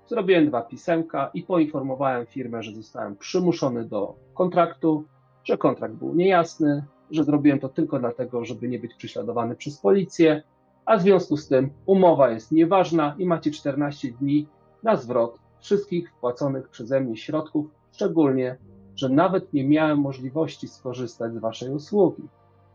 zrobiłem 0.07 0.49
dwa 0.49 0.63
pisemka 0.63 1.31
i 1.35 1.43
poinformowałem 1.43 2.27
firmę, 2.27 2.63
że 2.63 2.73
zostałem 2.73 3.17
przymuszony 3.17 3.85
do 3.85 4.15
kontraktu, 4.35 5.05
że 5.45 5.59
kontrakt 5.59 5.95
był 5.95 6.15
niejasny, 6.15 6.85
że 7.11 7.25
zrobiłem 7.25 7.59
to 7.59 7.69
tylko 7.69 7.99
dlatego, 7.99 8.45
żeby 8.45 8.69
nie 8.69 8.79
być 8.79 8.95
prześladowany 8.95 9.57
przez 9.57 9.81
policję, 9.81 10.43
a 10.85 10.97
w 10.97 11.03
związku 11.03 11.37
z 11.37 11.49
tym 11.49 11.71
umowa 11.87 12.31
jest 12.31 12.53
nieważna 12.53 13.15
i 13.19 13.27
macie 13.27 13.51
14 13.51 14.09
dni 14.21 14.47
na 14.83 14.97
zwrot 14.97 15.39
wszystkich 15.61 16.11
wpłaconych 16.11 16.69
przeze 16.69 17.01
mnie 17.01 17.17
środków, 17.17 17.67
szczególnie, 17.93 18.57
że 18.97 19.09
nawet 19.09 19.53
nie 19.53 19.65
miałem 19.65 19.99
możliwości 19.99 20.69
skorzystać 20.69 21.35
z 21.35 21.39
waszej 21.39 21.71
usługi. 21.71 22.23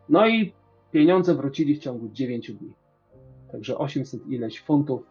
No 0.10 0.28
i 0.28 0.54
pieniądze 0.92 1.36
wrócili 1.36 1.76
w 1.76 1.80
ciągu 1.80 2.10
9 2.10 2.52
dni. 2.52 2.74
Także 3.52 3.78
800 3.78 4.28
ileś 4.28 4.62
funtów 4.62 5.02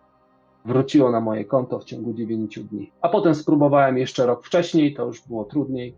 wróciło 0.65 1.11
na 1.11 1.21
moje 1.21 1.45
konto 1.45 1.79
w 1.79 1.85
ciągu 1.85 2.15
9 2.15 2.59
dni. 2.59 2.93
A 3.01 3.09
potem 3.09 3.35
spróbowałem 3.35 3.99
jeszcze 3.99 4.27
rok 4.27 4.47
wcześniej, 4.47 4.95
to 4.95 5.07
już 5.07 5.29
było 5.29 5.45
trudniej. 5.45 5.95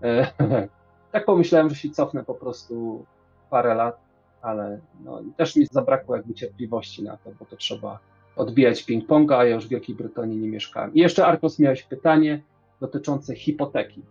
tak 1.12 1.24
pomyślałem, 1.24 1.70
że 1.70 1.76
się 1.76 1.90
cofnę 1.90 2.24
po 2.24 2.34
prostu 2.34 3.04
parę 3.50 3.74
lat, 3.74 4.00
ale 4.42 4.80
no, 5.04 5.20
też 5.36 5.56
mi 5.56 5.66
zabrakło 5.66 6.16
jakby 6.16 6.34
cierpliwości 6.34 7.02
na 7.02 7.16
to, 7.16 7.30
bo 7.38 7.44
to 7.44 7.56
trzeba 7.56 7.98
odbijać 8.36 8.84
ping-ponga, 8.84 9.38
a 9.38 9.44
ja 9.44 9.54
już 9.54 9.66
w 9.66 9.68
Wielkiej 9.68 9.96
Brytanii 9.96 10.38
nie 10.38 10.48
mieszkałem. 10.48 10.94
I 10.94 11.00
jeszcze, 11.00 11.26
Arkos, 11.26 11.58
miałeś 11.58 11.82
pytanie 11.82 12.42
dotyczące 12.80 13.34
hipoteki. 13.34 14.02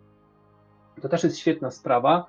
To 1.02 1.10
też 1.10 1.24
jest 1.24 1.38
świetna 1.38 1.72
sprawa 1.72 2.26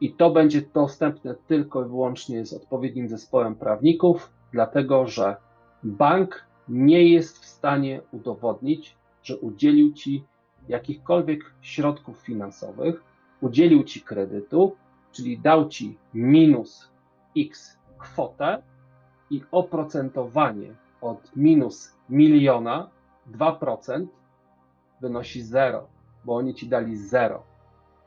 i 0.00 0.12
to 0.12 0.30
będzie 0.30 0.62
dostępne 0.62 1.34
tylko 1.48 1.84
i 1.84 1.88
wyłącznie 1.88 2.46
z 2.46 2.52
odpowiednim 2.52 3.08
zespołem 3.08 3.54
prawników, 3.54 4.32
dlatego 4.52 5.06
że 5.06 5.36
bank 5.82 6.44
nie 6.68 7.08
jest 7.08 7.38
w 7.38 7.44
stanie 7.44 8.00
udowodnić, 8.12 8.96
że 9.22 9.36
udzielił 9.36 9.92
ci 9.92 10.24
jakichkolwiek 10.68 11.54
środków 11.60 12.18
finansowych, 12.18 13.02
udzielił 13.40 13.84
ci 13.84 14.00
kredytu, 14.00 14.76
czyli 15.12 15.38
dał 15.38 15.68
ci 15.68 15.98
minus 16.14 16.90
x 17.36 17.78
kwotę 17.98 18.62
i 19.30 19.42
oprocentowanie 19.50 20.74
od 21.04 21.36
minus 21.36 21.92
miliona 22.08 22.90
2% 23.32 24.06
wynosi 25.00 25.42
0, 25.42 25.88
bo 26.24 26.36
oni 26.36 26.54
ci 26.54 26.68
dali 26.68 26.96
0. 26.96 27.42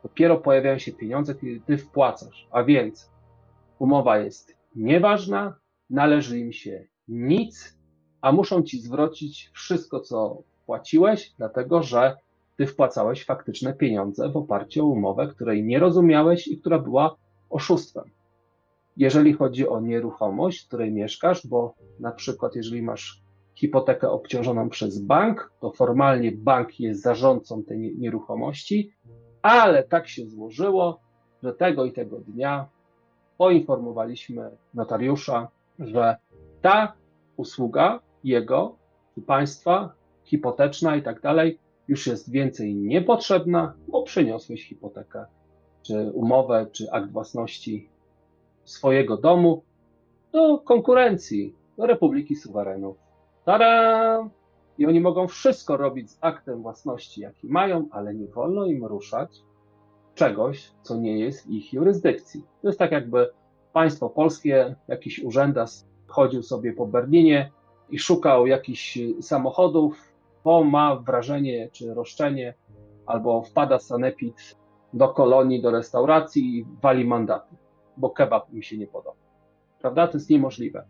Dopiero 0.04 0.38
pojawiają 0.38 0.78
się 0.80 0.92
pieniądze, 0.92 1.36
kiedy 1.36 1.60
ty 1.60 1.78
wpłacasz. 1.78 2.48
A 2.52 2.64
więc 2.64 3.12
umowa 3.80 4.18
jest 4.18 4.56
nieważna, 4.76 5.56
należy 5.90 6.40
im 6.40 6.52
się 6.52 6.88
nic, 7.08 7.78
a 8.22 8.32
muszą 8.32 8.64
ci 8.64 8.82
zwrócić 8.82 9.50
wszystko, 9.54 10.00
co 10.00 10.42
płaciłeś, 10.66 11.34
dlatego 11.38 11.84
że 11.84 12.18
ty 12.58 12.68
wpłacałeś 12.68 13.26
faktyczne 13.26 13.74
pieniądze 13.74 14.30
w 14.30 14.38
oparciu 14.38 14.86
o 14.86 14.90
umowę, 14.90 15.28
której 15.28 15.64
nie 15.64 15.80
rozumiałeś 15.80 16.48
i 16.48 16.58
która 16.58 16.80
była 16.80 17.16
oszustwem. 17.50 18.04
Jeżeli 18.98 19.34
chodzi 19.34 19.68
o 19.68 19.80
nieruchomość, 19.80 20.64
w 20.64 20.68
której 20.68 20.92
mieszkasz, 20.92 21.48
bo 21.48 21.74
na 22.00 22.12
przykład 22.12 22.56
jeżeli 22.56 22.82
masz 22.82 23.22
hipotekę 23.56 24.10
obciążoną 24.10 24.70
przez 24.70 25.00
bank, 25.00 25.52
to 25.60 25.72
formalnie 25.72 26.32
bank 26.32 26.80
jest 26.80 27.02
zarządcą 27.02 27.64
tej 27.64 27.96
nieruchomości, 27.98 28.92
ale 29.42 29.84
tak 29.84 30.08
się 30.08 30.26
złożyło, 30.26 31.00
że 31.44 31.54
tego 31.54 31.86
i 31.86 31.92
tego 31.92 32.20
dnia 32.20 32.70
poinformowaliśmy 33.38 34.50
notariusza, 34.74 35.48
że 35.80 36.18
ta 36.62 36.94
usługa 37.38 38.00
jego, 38.24 38.76
czy 39.16 39.22
państwa, 39.22 39.94
hipoteczna 40.24 40.96
i 40.96 41.02
tak 41.02 41.22
dalej, 41.22 41.60
już 41.88 42.08
jest 42.08 42.32
więcej 42.32 42.76
niepotrzebna, 42.76 43.74
bo 43.88 44.04
przyniosłeś 44.04 44.68
hipotekę, 44.68 45.26
czy 45.82 46.12
umowę, 46.14 46.68
czy 46.72 46.92
akt 46.92 47.12
własności 47.12 47.90
swojego 48.70 49.18
domu 49.18 49.64
do 50.32 50.58
konkurencji, 50.58 51.56
do 51.78 51.86
Republiki 51.86 52.36
Suwerenów. 52.36 52.98
Tada! 53.46 54.30
I 54.78 54.86
oni 54.86 55.00
mogą 55.00 55.28
wszystko 55.28 55.78
robić 55.78 56.12
z 56.12 56.18
aktem 56.22 56.62
własności, 56.62 57.22
jaki 57.22 57.48
mają, 57.48 57.88
ale 57.92 58.16
nie 58.16 58.28
wolno 58.28 58.66
im 58.66 58.86
ruszać 58.86 59.44
czegoś, 60.16 60.72
co 60.82 60.98
nie 60.98 61.20
jest 61.20 61.48
ich 61.48 61.74
jurysdykcji. 61.74 62.44
To 62.62 62.68
jest 62.68 62.80
tak, 62.80 62.92
jakby 62.92 63.30
państwo 63.74 64.10
polskie, 64.10 64.76
jakiś 64.88 65.24
urzędas 65.24 65.88
chodził 66.08 66.44
sobie 66.44 66.74
po 66.74 66.86
Berlinie 66.86 67.52
i 67.90 68.00
szukał 68.00 68.48
jakichś 68.48 69.00
samochodów, 69.22 70.14
bo 70.44 70.64
ma 70.64 70.96
wrażenie 70.96 71.70
czy 71.72 71.94
roszczenie, 71.94 72.54
albo 73.06 73.42
wpada 73.42 73.80
sanepid 73.80 74.56
do 74.94 75.08
kolonii, 75.08 75.62
do 75.62 75.72
restauracji 75.72 76.58
i 76.58 76.66
wali 76.82 77.06
mandaty, 77.06 77.56
bo 77.98 78.10
kebab 78.10 78.54
im 78.54 78.62
się 78.62 78.78
nie 78.78 78.88
podoba. 78.88 79.18
Prawda? 79.80 80.08
To 80.08 80.18
jest 80.18 80.30
niemożliwe. 80.30 80.86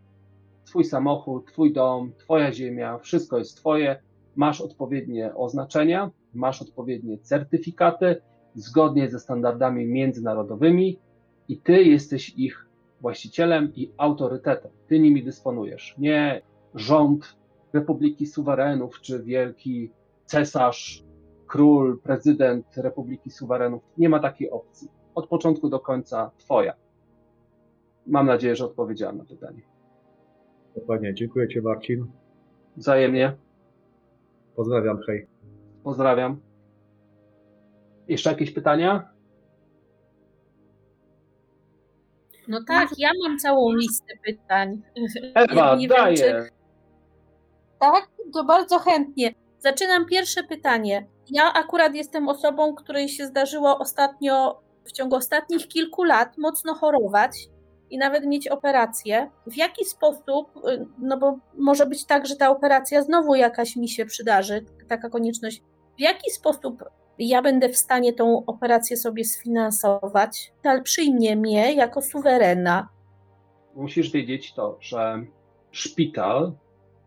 Twój 0.65 0.83
samochód, 0.83 1.51
twój 1.51 1.73
dom, 1.73 2.13
twoja 2.17 2.53
ziemia, 2.53 2.97
wszystko 2.97 3.37
jest 3.37 3.57
twoje, 3.57 4.01
masz 4.35 4.61
odpowiednie 4.61 5.35
oznaczenia, 5.35 6.11
masz 6.33 6.61
odpowiednie 6.61 7.17
certyfikaty, 7.17 8.21
zgodnie 8.55 9.09
ze 9.09 9.19
standardami 9.19 9.85
międzynarodowymi 9.85 10.99
i 11.47 11.57
ty 11.57 11.83
jesteś 11.83 12.29
ich 12.29 12.67
właścicielem 13.01 13.71
i 13.75 13.91
autorytetem. 13.97 14.71
Ty 14.87 14.99
nimi 14.99 15.23
dysponujesz. 15.23 15.95
Nie 15.97 16.41
rząd 16.73 17.37
Republiki 17.73 18.25
Suwerenów, 18.25 19.01
czy 19.01 19.23
wielki 19.23 19.91
cesarz, 20.25 21.03
król, 21.47 22.01
prezydent 22.01 22.77
Republiki 22.77 23.31
Suwerenów. 23.31 23.83
Nie 23.97 24.09
ma 24.09 24.19
takiej 24.19 24.49
opcji. 24.49 24.87
Od 25.15 25.27
początku 25.27 25.69
do 25.69 25.79
końca 25.79 26.31
twoja. 26.37 26.73
Mam 28.07 28.25
nadzieję, 28.27 28.55
że 28.55 28.65
odpowiedziałem 28.65 29.17
na 29.17 29.25
pytanie. 29.25 29.61
Dokładnie. 30.75 31.13
Dziękuję 31.13 31.47
Ci, 31.47 31.61
Marcin. 31.61 32.05
Wzajemnie. 32.77 33.35
Pozdrawiam, 34.55 34.99
hej. 35.07 35.27
Pozdrawiam. 35.83 36.41
Jeszcze 38.07 38.29
jakieś 38.29 38.51
pytania? 38.51 39.09
No 42.47 42.59
tak, 42.67 42.89
ja 42.97 43.09
mam 43.27 43.37
całą 43.39 43.73
listę 43.73 44.13
pytań. 44.25 44.81
Ewa, 45.35 45.75
Nie 45.79 45.87
daję. 45.87 46.15
wiem, 46.17 46.43
czy- 46.45 46.49
Tak, 47.79 48.07
to 48.33 48.43
bardzo 48.43 48.79
chętnie. 48.79 49.33
Zaczynam 49.59 50.05
pierwsze 50.05 50.43
pytanie. 50.43 51.07
Ja 51.31 51.53
akurat 51.53 51.95
jestem 51.95 52.29
osobą, 52.29 52.75
której 52.75 53.09
się 53.09 53.25
zdarzyło 53.25 53.77
ostatnio, 53.79 54.61
w 54.83 54.91
ciągu 54.91 55.15
ostatnich 55.15 55.67
kilku 55.67 56.03
lat, 56.03 56.37
mocno 56.37 56.73
chorować 56.73 57.31
i 57.89 57.97
nawet 57.97 58.25
mieć 58.25 58.47
operację. 58.47 59.31
W 59.47 59.55
jaki 59.55 59.85
sposób, 59.85 60.57
y, 60.57 60.85
no 60.99 61.17
bo 61.17 61.37
może 61.57 61.85
być 61.85 62.05
tak, 62.05 62.27
że 62.27 62.35
ta 62.35 62.49
operacja 62.49 63.01
znowu 63.01 63.35
jakaś 63.35 63.75
mi 63.75 63.89
się 63.89 64.05
przydarzy, 64.05 64.65
taka 64.87 65.09
konieczność. 65.09 65.61
W 65.97 66.01
jaki 66.01 66.31
sposób 66.31 66.83
ja 67.19 67.41
będę 67.41 67.69
w 67.69 67.77
stanie 67.77 68.13
tą 68.13 68.45
operację 68.45 68.97
sobie 68.97 69.25
sfinansować? 69.25 70.53
Ale 70.63 70.81
przyjmie 70.81 71.35
mnie 71.35 71.73
jako 71.73 72.01
suwerena. 72.01 72.89
musisz 73.75 74.11
wiedzieć 74.11 74.53
to, 74.53 74.77
że 74.79 75.25
szpital 75.71 76.53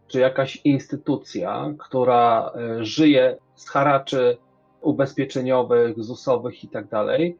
czy 0.07 0.21
jakaś 0.21 0.61
instytucja, 0.65 1.75
która 1.79 2.53
e, 2.55 2.85
żyje 2.85 3.39
z 3.55 3.69
haraczy 3.69 4.39
ubezpieczeniowych, 4.81 6.03
ZUS-owych 6.03 6.65
i 6.65 6.69
tak 6.69 6.89
dalej, 6.89 7.39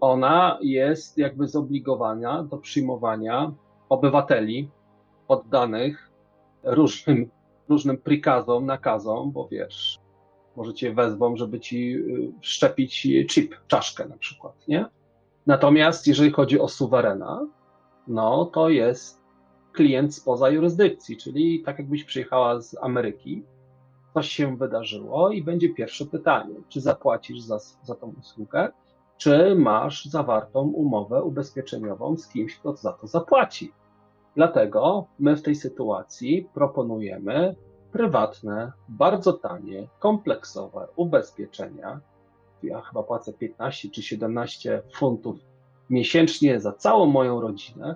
ona 0.00 0.58
jest 0.62 1.18
jakby 1.18 1.48
zobligowana 1.48 2.42
do 2.42 2.56
przyjmowania 2.58 3.52
obywateli 3.88 4.70
poddanych 5.28 6.10
różnym, 6.62 7.30
różnym 7.68 7.98
prikazom, 7.98 8.66
nakazom, 8.66 9.32
bo 9.32 9.48
wiesz, 9.48 9.98
może 10.56 10.74
cię 10.74 10.94
wezwą, 10.94 11.36
żeby 11.36 11.60
ci 11.60 11.94
y, 11.94 12.32
wszczepić 12.40 13.08
chip, 13.28 13.54
czaszkę 13.66 14.08
na 14.08 14.16
przykład, 14.16 14.68
nie? 14.68 14.86
Natomiast 15.46 16.06
jeżeli 16.06 16.30
chodzi 16.30 16.60
o 16.60 16.68
suwerena, 16.68 17.46
no 18.08 18.44
to 18.44 18.68
jest 18.68 19.20
klient 19.72 20.14
spoza 20.14 20.50
jurysdykcji, 20.50 21.16
czyli 21.16 21.62
tak 21.62 21.78
jakbyś 21.78 22.04
przyjechała 22.04 22.60
z 22.60 22.76
Ameryki, 22.82 23.42
coś 24.14 24.28
się 24.28 24.56
wydarzyło 24.56 25.30
i 25.30 25.42
będzie 25.42 25.74
pierwsze 25.74 26.06
pytanie, 26.06 26.54
czy 26.68 26.80
zapłacisz 26.80 27.40
za, 27.40 27.58
za 27.58 27.94
tą 27.94 28.14
usługę, 28.20 28.72
czy 29.20 29.54
masz 29.54 30.04
zawartą 30.04 30.60
umowę 30.60 31.22
ubezpieczeniową 31.22 32.16
z 32.16 32.28
kimś, 32.28 32.56
kto 32.56 32.76
za 32.76 32.92
to 32.92 33.06
zapłaci. 33.06 33.72
Dlatego 34.36 35.06
my 35.18 35.36
w 35.36 35.42
tej 35.42 35.54
sytuacji 35.54 36.48
proponujemy 36.54 37.56
prywatne, 37.92 38.72
bardzo 38.88 39.32
tanie, 39.32 39.88
kompleksowe 39.98 40.88
ubezpieczenia. 40.96 42.00
Ja 42.62 42.80
chyba 42.80 43.02
płacę 43.02 43.32
15 43.32 43.90
czy 43.90 44.02
17 44.02 44.82
funtów 44.94 45.36
miesięcznie 45.90 46.60
za 46.60 46.72
całą 46.72 47.06
moją 47.06 47.40
rodzinę. 47.40 47.94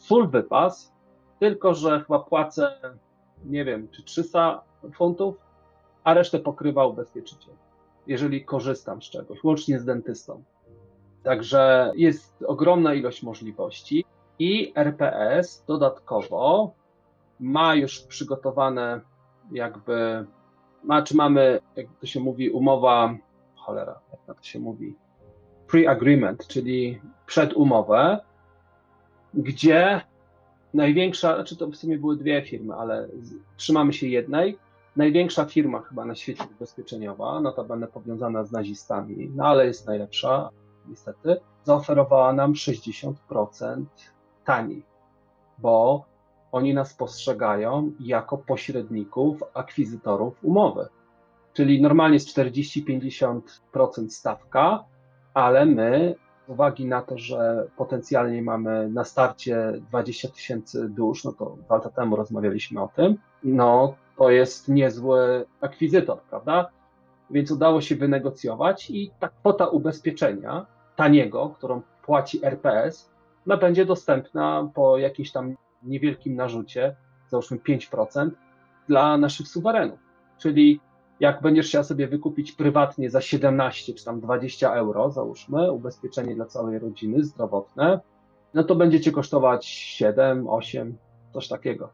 Full 0.00 0.28
wypas, 0.28 0.92
tylko 1.38 1.74
że 1.74 2.00
chyba 2.00 2.18
płacę, 2.18 2.72
nie 3.44 3.64
wiem, 3.64 3.88
czy 3.88 4.02
300 4.02 4.62
funtów, 4.94 5.36
a 6.04 6.14
resztę 6.14 6.38
pokrywa 6.38 6.86
ubezpieczyciel, 6.86 7.54
jeżeli 8.10 8.44
korzystam 8.44 9.02
z 9.02 9.04
czegoś, 9.04 9.44
łącznie 9.44 9.80
z 9.80 9.84
dentystą. 9.84 10.42
Także 11.22 11.92
jest 11.96 12.44
ogromna 12.46 12.94
ilość 12.94 13.22
możliwości 13.22 14.04
i 14.38 14.72
RPS 14.74 15.64
dodatkowo 15.66 16.74
ma 17.40 17.74
już 17.74 18.00
przygotowane 18.00 19.00
jakby, 19.52 20.26
ma, 20.84 21.02
czy 21.02 21.16
mamy, 21.16 21.60
jak 21.76 21.86
to 22.00 22.06
się 22.06 22.20
mówi, 22.20 22.50
umowa, 22.50 23.16
cholera, 23.56 24.00
jak 24.28 24.36
to 24.36 24.44
się 24.44 24.58
mówi, 24.58 24.96
pre-agreement, 25.68 26.46
czyli 26.46 27.00
przedumowę, 27.26 28.20
gdzie 29.34 30.00
największa, 30.74 31.34
znaczy 31.34 31.56
to 31.56 31.66
w 31.66 31.76
sumie 31.76 31.98
były 31.98 32.16
dwie 32.16 32.42
firmy, 32.42 32.74
ale 32.74 33.08
trzymamy 33.56 33.92
się 33.92 34.06
jednej. 34.06 34.58
Największa 34.96 35.44
firma 35.44 35.80
chyba 35.80 36.04
na 36.04 36.14
świecie 36.14 36.44
ubezpieczeniowa, 36.56 37.40
notabene 37.40 37.86
powiązana 37.86 38.44
z 38.44 38.52
nazistami, 38.52 39.32
no 39.36 39.44
ale 39.44 39.66
jest 39.66 39.86
najlepsza, 39.86 40.50
niestety, 40.88 41.36
zaoferowała 41.64 42.32
nam 42.32 42.52
60% 42.52 43.14
taniej, 44.44 44.82
bo 45.58 46.04
oni 46.52 46.74
nas 46.74 46.94
postrzegają 46.94 47.92
jako 48.00 48.38
pośredników, 48.38 49.42
akwizytorów 49.54 50.44
umowy. 50.44 50.88
Czyli 51.52 51.82
normalnie 51.82 52.14
jest 52.14 52.38
40-50% 52.38 53.40
stawka, 54.08 54.84
ale 55.34 55.66
my 55.66 56.14
uwagi 56.50 56.86
na 56.86 57.02
to, 57.02 57.18
że 57.18 57.66
potencjalnie 57.76 58.42
mamy 58.42 58.88
na 58.88 59.04
starcie 59.04 59.72
20 59.88 60.28
tysięcy 60.28 60.88
dusz, 60.88 61.24
no 61.24 61.32
to 61.32 61.56
dwa 61.64 61.74
lata 61.74 61.90
temu 61.90 62.16
rozmawialiśmy 62.16 62.82
o 62.82 62.88
tym, 62.96 63.18
no 63.44 63.94
to 64.16 64.30
jest 64.30 64.68
niezły 64.68 65.46
akwizytor, 65.60 66.20
prawda? 66.20 66.70
Więc 67.30 67.50
udało 67.50 67.80
się 67.80 67.96
wynegocjować 67.96 68.90
i 68.90 69.10
ta 69.18 69.28
kwota 69.28 69.66
ubezpieczenia 69.66 70.66
taniego, 70.96 71.54
którą 71.58 71.82
płaci 72.02 72.44
RPS, 72.44 73.10
no 73.46 73.56
będzie 73.56 73.84
dostępna 73.84 74.70
po 74.74 74.98
jakimś 74.98 75.32
tam 75.32 75.54
niewielkim 75.82 76.34
narzucie, 76.36 76.96
załóżmy 77.28 77.58
5%, 77.58 78.30
dla 78.88 79.18
naszych 79.18 79.48
suwerenów. 79.48 79.98
Czyli 80.38 80.80
jak 81.20 81.42
będziesz 81.42 81.66
chciał 81.66 81.84
sobie 81.84 82.08
wykupić 82.08 82.52
prywatnie 82.52 83.10
za 83.10 83.20
17 83.20 83.94
czy 83.94 84.04
tam 84.04 84.20
20 84.20 84.74
euro, 84.74 85.10
załóżmy, 85.10 85.72
ubezpieczenie 85.72 86.34
dla 86.34 86.46
całej 86.46 86.78
rodziny 86.78 87.24
zdrowotne, 87.24 88.00
no 88.54 88.64
to 88.64 88.74
będzie 88.74 89.00
cię 89.00 89.12
kosztować 89.12 89.66
7, 89.66 90.48
8, 90.48 90.98
coś 91.32 91.48
takiego. 91.48 91.88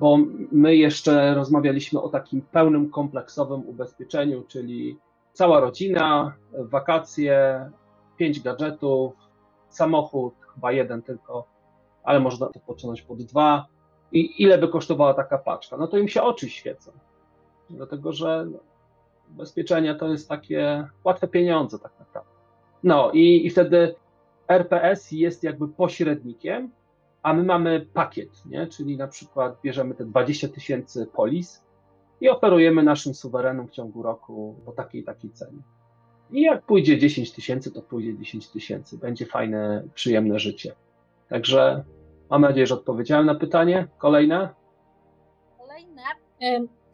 Bo 0.00 0.18
my 0.52 0.76
jeszcze 0.76 1.34
rozmawialiśmy 1.34 2.00
o 2.00 2.08
takim 2.08 2.42
pełnym, 2.42 2.90
kompleksowym 2.90 3.68
ubezpieczeniu, 3.68 4.44
czyli 4.48 4.98
cała 5.32 5.60
rodzina, 5.60 6.34
wakacje, 6.52 7.70
5 8.16 8.40
gadżetów, 8.40 9.12
samochód, 9.68 10.34
chyba 10.54 10.72
jeden 10.72 11.02
tylko, 11.02 11.44
ale 12.04 12.20
można 12.20 12.46
to 12.46 12.60
pociągnąć 12.60 13.02
pod 13.02 13.22
dwa. 13.22 13.66
I 14.12 14.42
ile 14.42 14.58
by 14.58 14.68
kosztowała 14.68 15.14
taka 15.14 15.38
paczka? 15.38 15.76
No 15.76 15.86
to 15.86 15.98
im 15.98 16.08
się 16.08 16.22
oczy 16.22 16.50
świecą. 16.50 16.92
Dlatego, 17.70 18.12
że 18.12 18.46
ubezpieczenie 19.30 19.94
to 19.94 20.08
jest 20.08 20.28
takie 20.28 20.88
łatwe 21.04 21.28
pieniądze 21.28 21.78
tak 21.78 21.92
naprawdę. 21.98 22.30
No 22.82 23.10
i, 23.12 23.46
i 23.46 23.50
wtedy 23.50 23.94
RPS 24.48 25.12
jest 25.12 25.42
jakby 25.42 25.68
pośrednikiem, 25.68 26.70
a 27.22 27.32
my 27.32 27.42
mamy 27.42 27.86
pakiet, 27.94 28.46
nie? 28.46 28.66
czyli 28.66 28.96
na 28.96 29.08
przykład 29.08 29.60
bierzemy 29.62 29.94
te 29.94 30.04
20 30.04 30.48
tysięcy 30.48 31.06
polis 31.06 31.64
i 32.20 32.28
oferujemy 32.28 32.82
naszym 32.82 33.14
suwerenom 33.14 33.68
w 33.68 33.70
ciągu 33.70 34.02
roku 34.02 34.54
po 34.64 34.72
takiej 34.72 35.04
takiej 35.04 35.30
cenie. 35.30 35.58
I 36.30 36.40
jak 36.40 36.62
pójdzie 36.62 36.98
10 36.98 37.32
tysięcy, 37.32 37.70
to 37.70 37.82
pójdzie 37.82 38.18
10 38.18 38.48
tysięcy. 38.48 38.98
Będzie 38.98 39.26
fajne, 39.26 39.82
przyjemne 39.94 40.38
życie. 40.38 40.74
Także 41.28 41.84
mam 42.30 42.42
nadzieję, 42.42 42.66
że 42.66 42.74
odpowiedziałem 42.74 43.26
na 43.26 43.34
pytanie. 43.34 43.88
Kolejne? 43.98 44.48
Kolejne, 45.58 46.02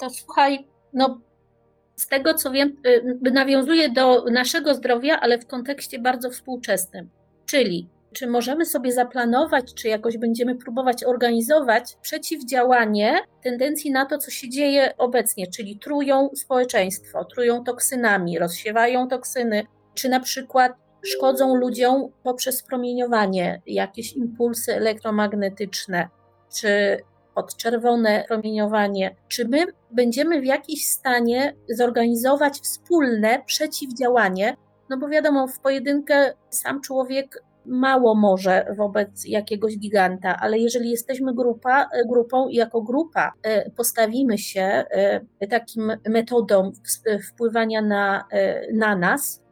to 0.00 0.10
słuchaj, 0.10 0.66
no 0.92 1.20
z 1.96 2.08
tego 2.08 2.34
co 2.34 2.50
wiem, 2.50 2.76
y, 2.86 3.30
nawiązuje 3.32 3.88
do 3.88 4.24
naszego 4.24 4.74
zdrowia, 4.74 5.20
ale 5.20 5.38
w 5.38 5.46
kontekście 5.46 5.98
bardzo 5.98 6.30
współczesnym. 6.30 7.10
Czyli 7.46 7.88
czy 8.12 8.26
możemy 8.26 8.66
sobie 8.66 8.92
zaplanować, 8.92 9.74
czy 9.74 9.88
jakoś 9.88 10.18
będziemy 10.18 10.56
próbować 10.56 11.04
organizować 11.04 11.96
przeciwdziałanie 12.02 13.18
tendencji 13.42 13.90
na 13.90 14.06
to, 14.06 14.18
co 14.18 14.30
się 14.30 14.48
dzieje 14.48 14.94
obecnie, 14.98 15.46
czyli 15.46 15.78
trują 15.78 16.30
społeczeństwo, 16.34 17.24
trują 17.24 17.64
toksynami, 17.64 18.38
rozsiewają 18.38 19.08
toksyny, 19.08 19.66
czy 19.94 20.08
na 20.08 20.20
przykład 20.20 20.72
szkodzą 21.02 21.54
ludziom 21.54 22.08
poprzez 22.22 22.62
promieniowanie, 22.62 23.62
jakieś 23.66 24.12
impulsy 24.12 24.74
elektromagnetyczne, 24.74 26.08
czy 26.54 26.98
podczerwone 27.34 28.24
promieniowanie. 28.28 29.16
Czy 29.28 29.48
my 29.48 29.66
będziemy 29.90 30.40
w 30.40 30.44
jakiś 30.44 30.86
stanie 30.88 31.54
zorganizować 31.68 32.54
wspólne 32.54 33.42
przeciwdziałanie? 33.46 34.56
No 34.88 34.98
bo 34.98 35.08
wiadomo, 35.08 35.48
w 35.48 35.60
pojedynkę 35.60 36.32
sam 36.50 36.80
człowiek 36.80 37.42
mało 37.66 38.14
może 38.14 38.74
wobec 38.76 39.24
jakiegoś 39.26 39.78
giganta, 39.78 40.36
ale 40.40 40.58
jeżeli 40.58 40.90
jesteśmy 40.90 41.34
grupa, 41.34 41.88
grupą 42.08 42.48
i 42.48 42.54
jako 42.54 42.82
grupa 42.82 43.32
e, 43.42 43.70
postawimy 43.70 44.38
się 44.38 44.62
e, 45.40 45.46
takim 45.50 45.92
metodą 46.08 46.72
wpływania 47.28 47.82
na, 47.82 48.24
e, 48.32 48.72
na 48.72 48.96
nas, 48.96 49.42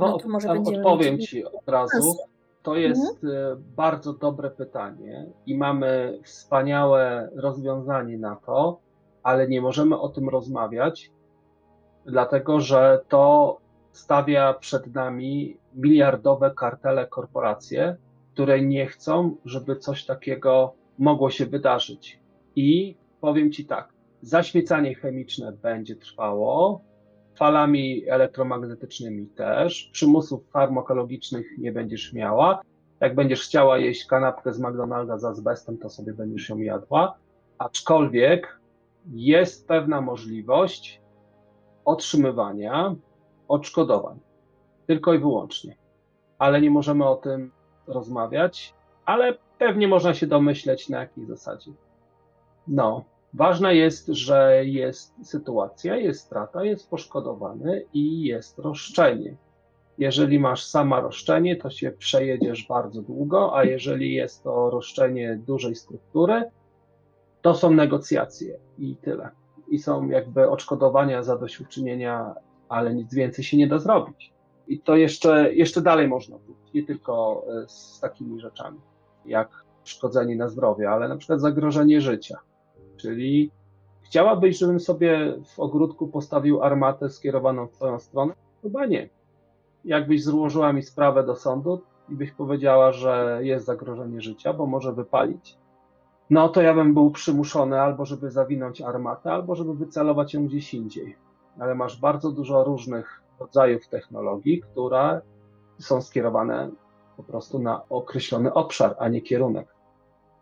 no 0.00 0.18
to 0.18 0.28
może 0.28 0.48
będziemy 0.48 0.78
odpowiem. 0.78 1.18
Ci 1.18 1.44
od 1.44 1.68
razu. 1.68 2.16
To 2.62 2.76
jest 2.76 3.24
mhm. 3.24 3.64
bardzo 3.76 4.12
dobre 4.12 4.50
pytanie 4.50 5.26
i 5.46 5.58
mamy 5.58 6.18
wspaniałe 6.24 7.30
rozwiązanie 7.36 8.18
na 8.18 8.36
to, 8.36 8.80
ale 9.22 9.48
nie 9.48 9.60
możemy 9.60 10.00
o 10.00 10.08
tym 10.08 10.28
rozmawiać, 10.28 11.10
dlatego 12.06 12.60
że 12.60 13.04
to 13.08 13.56
stawia 13.92 14.54
przed 14.54 14.94
nami 14.94 15.56
miliardowe 15.74 16.50
kartele 16.50 17.06
korporacje, 17.06 17.96
które 18.32 18.62
nie 18.62 18.86
chcą, 18.86 19.36
żeby 19.44 19.76
coś 19.76 20.04
takiego 20.04 20.74
mogło 20.98 21.30
się 21.30 21.46
wydarzyć. 21.46 22.20
I 22.56 22.96
powiem 23.20 23.52
Ci 23.52 23.64
tak, 23.64 23.92
zaśmiecanie 24.22 24.94
chemiczne 24.94 25.52
będzie 25.52 25.96
trwało, 25.96 26.80
falami 27.34 28.08
elektromagnetycznymi 28.08 29.26
też, 29.26 29.90
przymusów 29.92 30.50
farmakologicznych 30.50 31.58
nie 31.58 31.72
będziesz 31.72 32.12
miała. 32.12 32.60
Jak 33.00 33.14
będziesz 33.14 33.42
chciała 33.42 33.78
jeść 33.78 34.06
kanapkę 34.06 34.52
z 34.52 34.60
McDonalda 34.60 35.18
z 35.18 35.24
azbestem, 35.24 35.78
to 35.78 35.90
sobie 35.90 36.12
będziesz 36.12 36.48
ją 36.48 36.58
jadła. 36.58 37.14
Aczkolwiek 37.58 38.60
jest 39.06 39.68
pewna 39.68 40.00
możliwość 40.00 41.00
otrzymywania 41.84 42.94
odszkodowań. 43.48 44.18
Tylko 44.86 45.14
i 45.14 45.18
wyłącznie. 45.18 45.76
Ale 46.38 46.60
nie 46.60 46.70
możemy 46.70 47.08
o 47.08 47.16
tym 47.16 47.52
rozmawiać, 47.86 48.74
ale 49.04 49.38
pewnie 49.58 49.88
można 49.88 50.14
się 50.14 50.26
domyśleć 50.26 50.88
na 50.88 51.00
jakiej 51.00 51.26
zasadzie. 51.26 51.72
No, 52.68 53.04
ważne 53.34 53.74
jest, 53.74 54.06
że 54.06 54.62
jest 54.64 55.14
sytuacja, 55.22 55.96
jest 55.96 56.20
strata, 56.20 56.64
jest 56.64 56.90
poszkodowany 56.90 57.84
i 57.92 58.22
jest 58.22 58.58
roszczenie. 58.58 59.36
Jeżeli 59.98 60.38
masz 60.38 60.64
sama 60.64 61.00
roszczenie, 61.00 61.56
to 61.56 61.70
się 61.70 61.90
przejedziesz 61.90 62.66
bardzo 62.68 63.02
długo, 63.02 63.56
a 63.56 63.64
jeżeli 63.64 64.14
jest 64.14 64.42
to 64.42 64.70
roszczenie 64.70 65.40
dużej 65.46 65.74
struktury, 65.74 66.50
to 67.42 67.54
są 67.54 67.70
negocjacje 67.70 68.58
i 68.78 68.96
tyle. 68.96 69.30
I 69.68 69.78
są 69.78 70.08
jakby 70.08 70.50
odszkodowania 70.50 71.22
za 71.22 71.38
doświadczenia 71.38 72.34
ale 72.70 72.94
nic 72.94 73.14
więcej 73.14 73.44
się 73.44 73.56
nie 73.56 73.66
da 73.66 73.78
zrobić. 73.78 74.32
I 74.68 74.80
to 74.80 74.96
jeszcze, 74.96 75.54
jeszcze 75.54 75.80
dalej 75.80 76.08
można 76.08 76.38
pójść, 76.38 76.72
nie 76.74 76.82
tylko 76.86 77.44
e, 77.48 77.68
z 77.68 78.00
takimi 78.00 78.40
rzeczami, 78.40 78.80
jak 79.26 79.64
szkodzenie 79.84 80.36
na 80.36 80.48
zdrowie, 80.48 80.90
ale 80.90 81.08
na 81.08 81.16
przykład 81.16 81.40
zagrożenie 81.40 82.00
życia. 82.00 82.38
Czyli 83.00 83.50
chciałabyś, 84.02 84.58
żebym 84.58 84.80
sobie 84.80 85.34
w 85.46 85.60
ogródku 85.60 86.08
postawił 86.08 86.62
armatę 86.62 87.10
skierowaną 87.10 87.66
w 87.66 87.72
twoją 87.72 87.98
stronę? 87.98 88.34
Chyba 88.62 88.86
nie. 88.86 89.08
Jakbyś 89.84 90.24
złożyła 90.24 90.72
mi 90.72 90.82
sprawę 90.82 91.26
do 91.26 91.36
sądu 91.36 91.82
i 92.08 92.14
byś 92.14 92.32
powiedziała, 92.32 92.92
że 92.92 93.40
jest 93.42 93.66
zagrożenie 93.66 94.20
życia, 94.20 94.52
bo 94.52 94.66
może 94.66 94.92
wypalić, 94.92 95.58
no 96.30 96.48
to 96.48 96.62
ja 96.62 96.74
bym 96.74 96.94
był 96.94 97.10
przymuszony 97.10 97.80
albo 97.80 98.04
żeby 98.04 98.30
zawinąć 98.30 98.80
armatę, 98.80 99.32
albo 99.32 99.54
żeby 99.54 99.74
wycelować 99.74 100.34
ją 100.34 100.46
gdzieś 100.46 100.74
indziej 100.74 101.16
ale 101.58 101.74
masz 101.74 102.00
bardzo 102.00 102.32
dużo 102.32 102.64
różnych 102.64 103.22
rodzajów 103.40 103.88
technologii, 103.88 104.60
które 104.60 105.20
są 105.78 106.02
skierowane 106.02 106.70
po 107.16 107.22
prostu 107.22 107.58
na 107.58 107.88
określony 107.88 108.54
obszar, 108.54 108.96
a 108.98 109.08
nie 109.08 109.20
kierunek. 109.20 109.74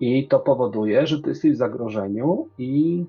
I 0.01 0.28
to 0.28 0.40
powoduje, 0.40 1.07
że 1.07 1.22
ty 1.22 1.28
jesteś 1.28 1.53
w 1.53 1.57
zagrożeniu 1.57 2.49
i 2.59 3.05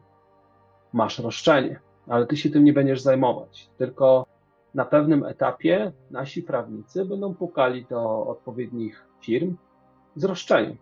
masz 0.93 1.19
roszczenie, 1.19 1.79
ale 2.07 2.27
ty 2.27 2.37
się 2.37 2.49
tym 2.49 2.63
nie 2.63 2.73
będziesz 2.73 3.01
zajmować. 3.01 3.69
Tylko 3.77 4.25
na 4.75 4.85
pewnym 4.85 5.23
etapie 5.23 5.91
nasi 6.11 6.43
prawnicy 6.43 7.05
będą 7.05 7.35
pukali 7.35 7.85
do 7.85 8.27
odpowiednich 8.27 9.05
firm 9.21 9.57
z 10.15 10.23
roszczeniem. 10.23 10.77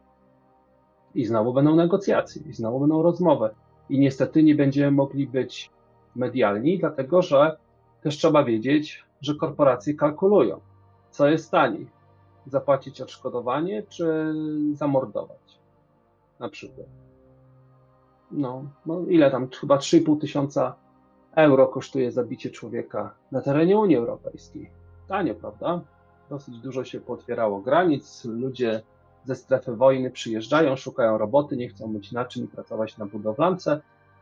I 1.15 1.25
znowu 1.25 1.53
będą 1.53 1.75
negocjacje, 1.75 2.41
i 2.49 2.53
znowu 2.53 2.79
będą 2.79 3.01
rozmowy. 3.01 3.49
I 3.89 3.99
niestety 3.99 4.43
nie 4.43 4.55
będziemy 4.55 4.91
mogli 4.91 5.27
być 5.27 5.71
medialni, 6.15 6.79
dlatego 6.79 7.21
że 7.21 7.57
też 8.01 8.17
trzeba 8.17 8.43
wiedzieć, 8.43 9.05
że 9.21 9.35
korporacje 9.35 9.93
kalkulują, 9.93 10.59
co 11.11 11.27
jest 11.27 11.51
taniej. 11.51 11.87
Zapłacić 12.45 13.01
odszkodowanie, 13.01 13.83
czy 13.89 14.33
zamordować 14.73 15.47
na 16.39 16.49
przykład. 16.49 16.87
No, 18.31 18.65
no 18.85 19.01
ile 19.09 19.31
tam, 19.31 19.47
chyba 19.49 19.77
3,5 19.77 20.21
tysiąca 20.21 20.75
euro 21.35 21.67
kosztuje 21.67 22.11
zabicie 22.11 22.49
człowieka 22.49 23.15
na 23.31 23.41
terenie 23.41 23.77
Unii 23.77 23.95
Europejskiej. 23.95 24.71
Tanio, 25.07 25.35
prawda? 25.35 25.81
Dosyć 26.29 26.59
dużo 26.59 26.83
się 26.83 26.99
pootwierało 26.99 27.61
granic, 27.61 28.25
ludzie 28.25 28.81
ze 29.23 29.35
strefy 29.35 29.75
wojny 29.75 30.11
przyjeżdżają, 30.11 30.75
szukają 30.75 31.17
roboty, 31.17 31.57
nie 31.57 31.69
chcą 31.69 31.87
mieć 31.87 32.11
naczyń 32.11 32.43
i 32.43 32.47
pracować 32.47 32.97
na 32.97 33.05
budowlance, 33.05 33.81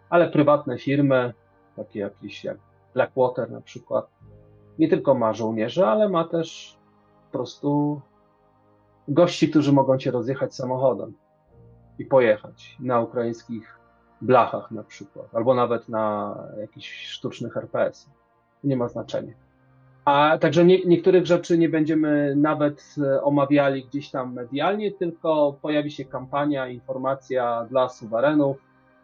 ale 0.09 0.29
prywatne 0.29 0.77
firmy 0.77 1.33
takie 1.75 1.99
jakieś 1.99 2.43
jak 2.43 2.57
Blackwater 2.93 3.51
na 3.51 3.61
przykład, 3.61 4.07
nie 4.79 4.89
tylko 4.89 5.15
ma 5.15 5.33
żołnierzy, 5.33 5.85
ale 5.85 6.09
ma 6.09 6.23
też 6.23 6.77
po 7.31 7.37
prostu 7.37 8.01
gości, 9.07 9.49
którzy 9.49 9.71
mogą 9.71 9.97
cię 9.97 10.11
rozjechać 10.11 10.55
samochodem 10.55 11.13
i 11.99 12.05
pojechać 12.05 12.77
na 12.79 12.99
ukraińskich 12.99 13.79
blachach 14.21 14.71
na 14.71 14.83
przykład, 14.83 15.35
albo 15.35 15.53
nawet 15.53 15.89
na 15.89 16.35
jakichś 16.59 17.07
sztucznych 17.07 17.57
RPS. 17.57 18.09
Nie 18.63 18.77
ma 18.77 18.87
znaczenia. 18.87 19.33
A 20.05 20.37
także 20.37 20.65
nie, 20.65 20.85
niektórych 20.85 21.25
rzeczy 21.25 21.57
nie 21.57 21.69
będziemy 21.69 22.35
nawet 22.35 22.95
e, 22.97 23.23
omawiali 23.23 23.85
gdzieś 23.85 24.11
tam 24.11 24.33
medialnie, 24.33 24.91
tylko 24.91 25.57
pojawi 25.61 25.91
się 25.91 26.05
kampania, 26.05 26.67
informacja 26.67 27.65
dla 27.69 27.89
suwerenów, 27.89 28.57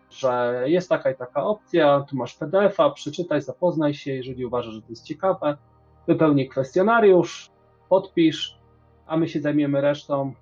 że 0.09 0.63
jest 0.65 0.89
taka 0.89 1.11
i 1.11 1.15
taka 1.15 1.43
opcja, 1.43 2.05
tu 2.09 2.15
masz 2.15 2.35
PDF-a, 2.35 2.89
przeczytaj, 2.89 3.41
zapoznaj 3.41 3.93
się, 3.93 4.11
jeżeli 4.11 4.45
uważasz, 4.45 4.73
że 4.73 4.81
to 4.81 4.89
jest 4.89 5.05
ciekawe, 5.05 5.57
wypełnij 6.07 6.49
kwestionariusz, 6.49 7.49
podpisz, 7.89 8.57
a 9.07 9.17
my 9.17 9.27
się 9.27 9.41
zajmiemy 9.41 9.81
resztą 9.81 10.33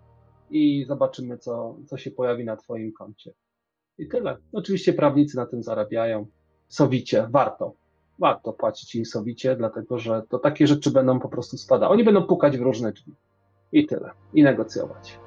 i 0.51 0.85
zobaczymy, 0.87 1.37
co, 1.37 1.77
co 1.85 1.97
się 1.97 2.11
pojawi 2.11 2.45
na 2.45 2.57
Twoim 2.57 2.93
koncie. 2.93 3.33
I 3.97 4.07
tyle. 4.07 4.37
Oczywiście 4.53 4.93
prawnicy 4.93 5.37
na 5.37 5.45
tym 5.45 5.63
zarabiają. 5.63 6.27
Sowicie, 6.67 7.27
warto. 7.31 7.73
Warto 8.19 8.53
płacić 8.53 8.95
im 8.95 9.05
sowicie, 9.05 9.55
dlatego 9.55 9.99
że 9.99 10.23
to 10.29 10.39
takie 10.39 10.67
rzeczy 10.67 10.91
będą 10.91 11.19
po 11.19 11.29
prostu 11.29 11.57
spadały. 11.57 11.93
Oni 11.93 12.03
będą 12.03 12.23
pukać 12.23 12.57
w 12.57 12.61
różne 12.61 12.91
drzwi. 12.91 13.13
I 13.71 13.87
tyle. 13.87 14.11
I 14.33 14.43
negocjować. 14.43 15.19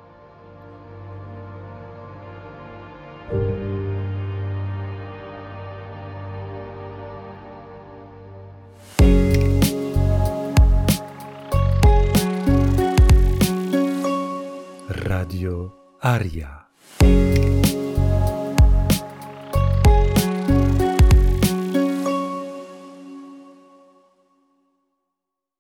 Radio 15.43 15.75
Aria. 15.99 16.62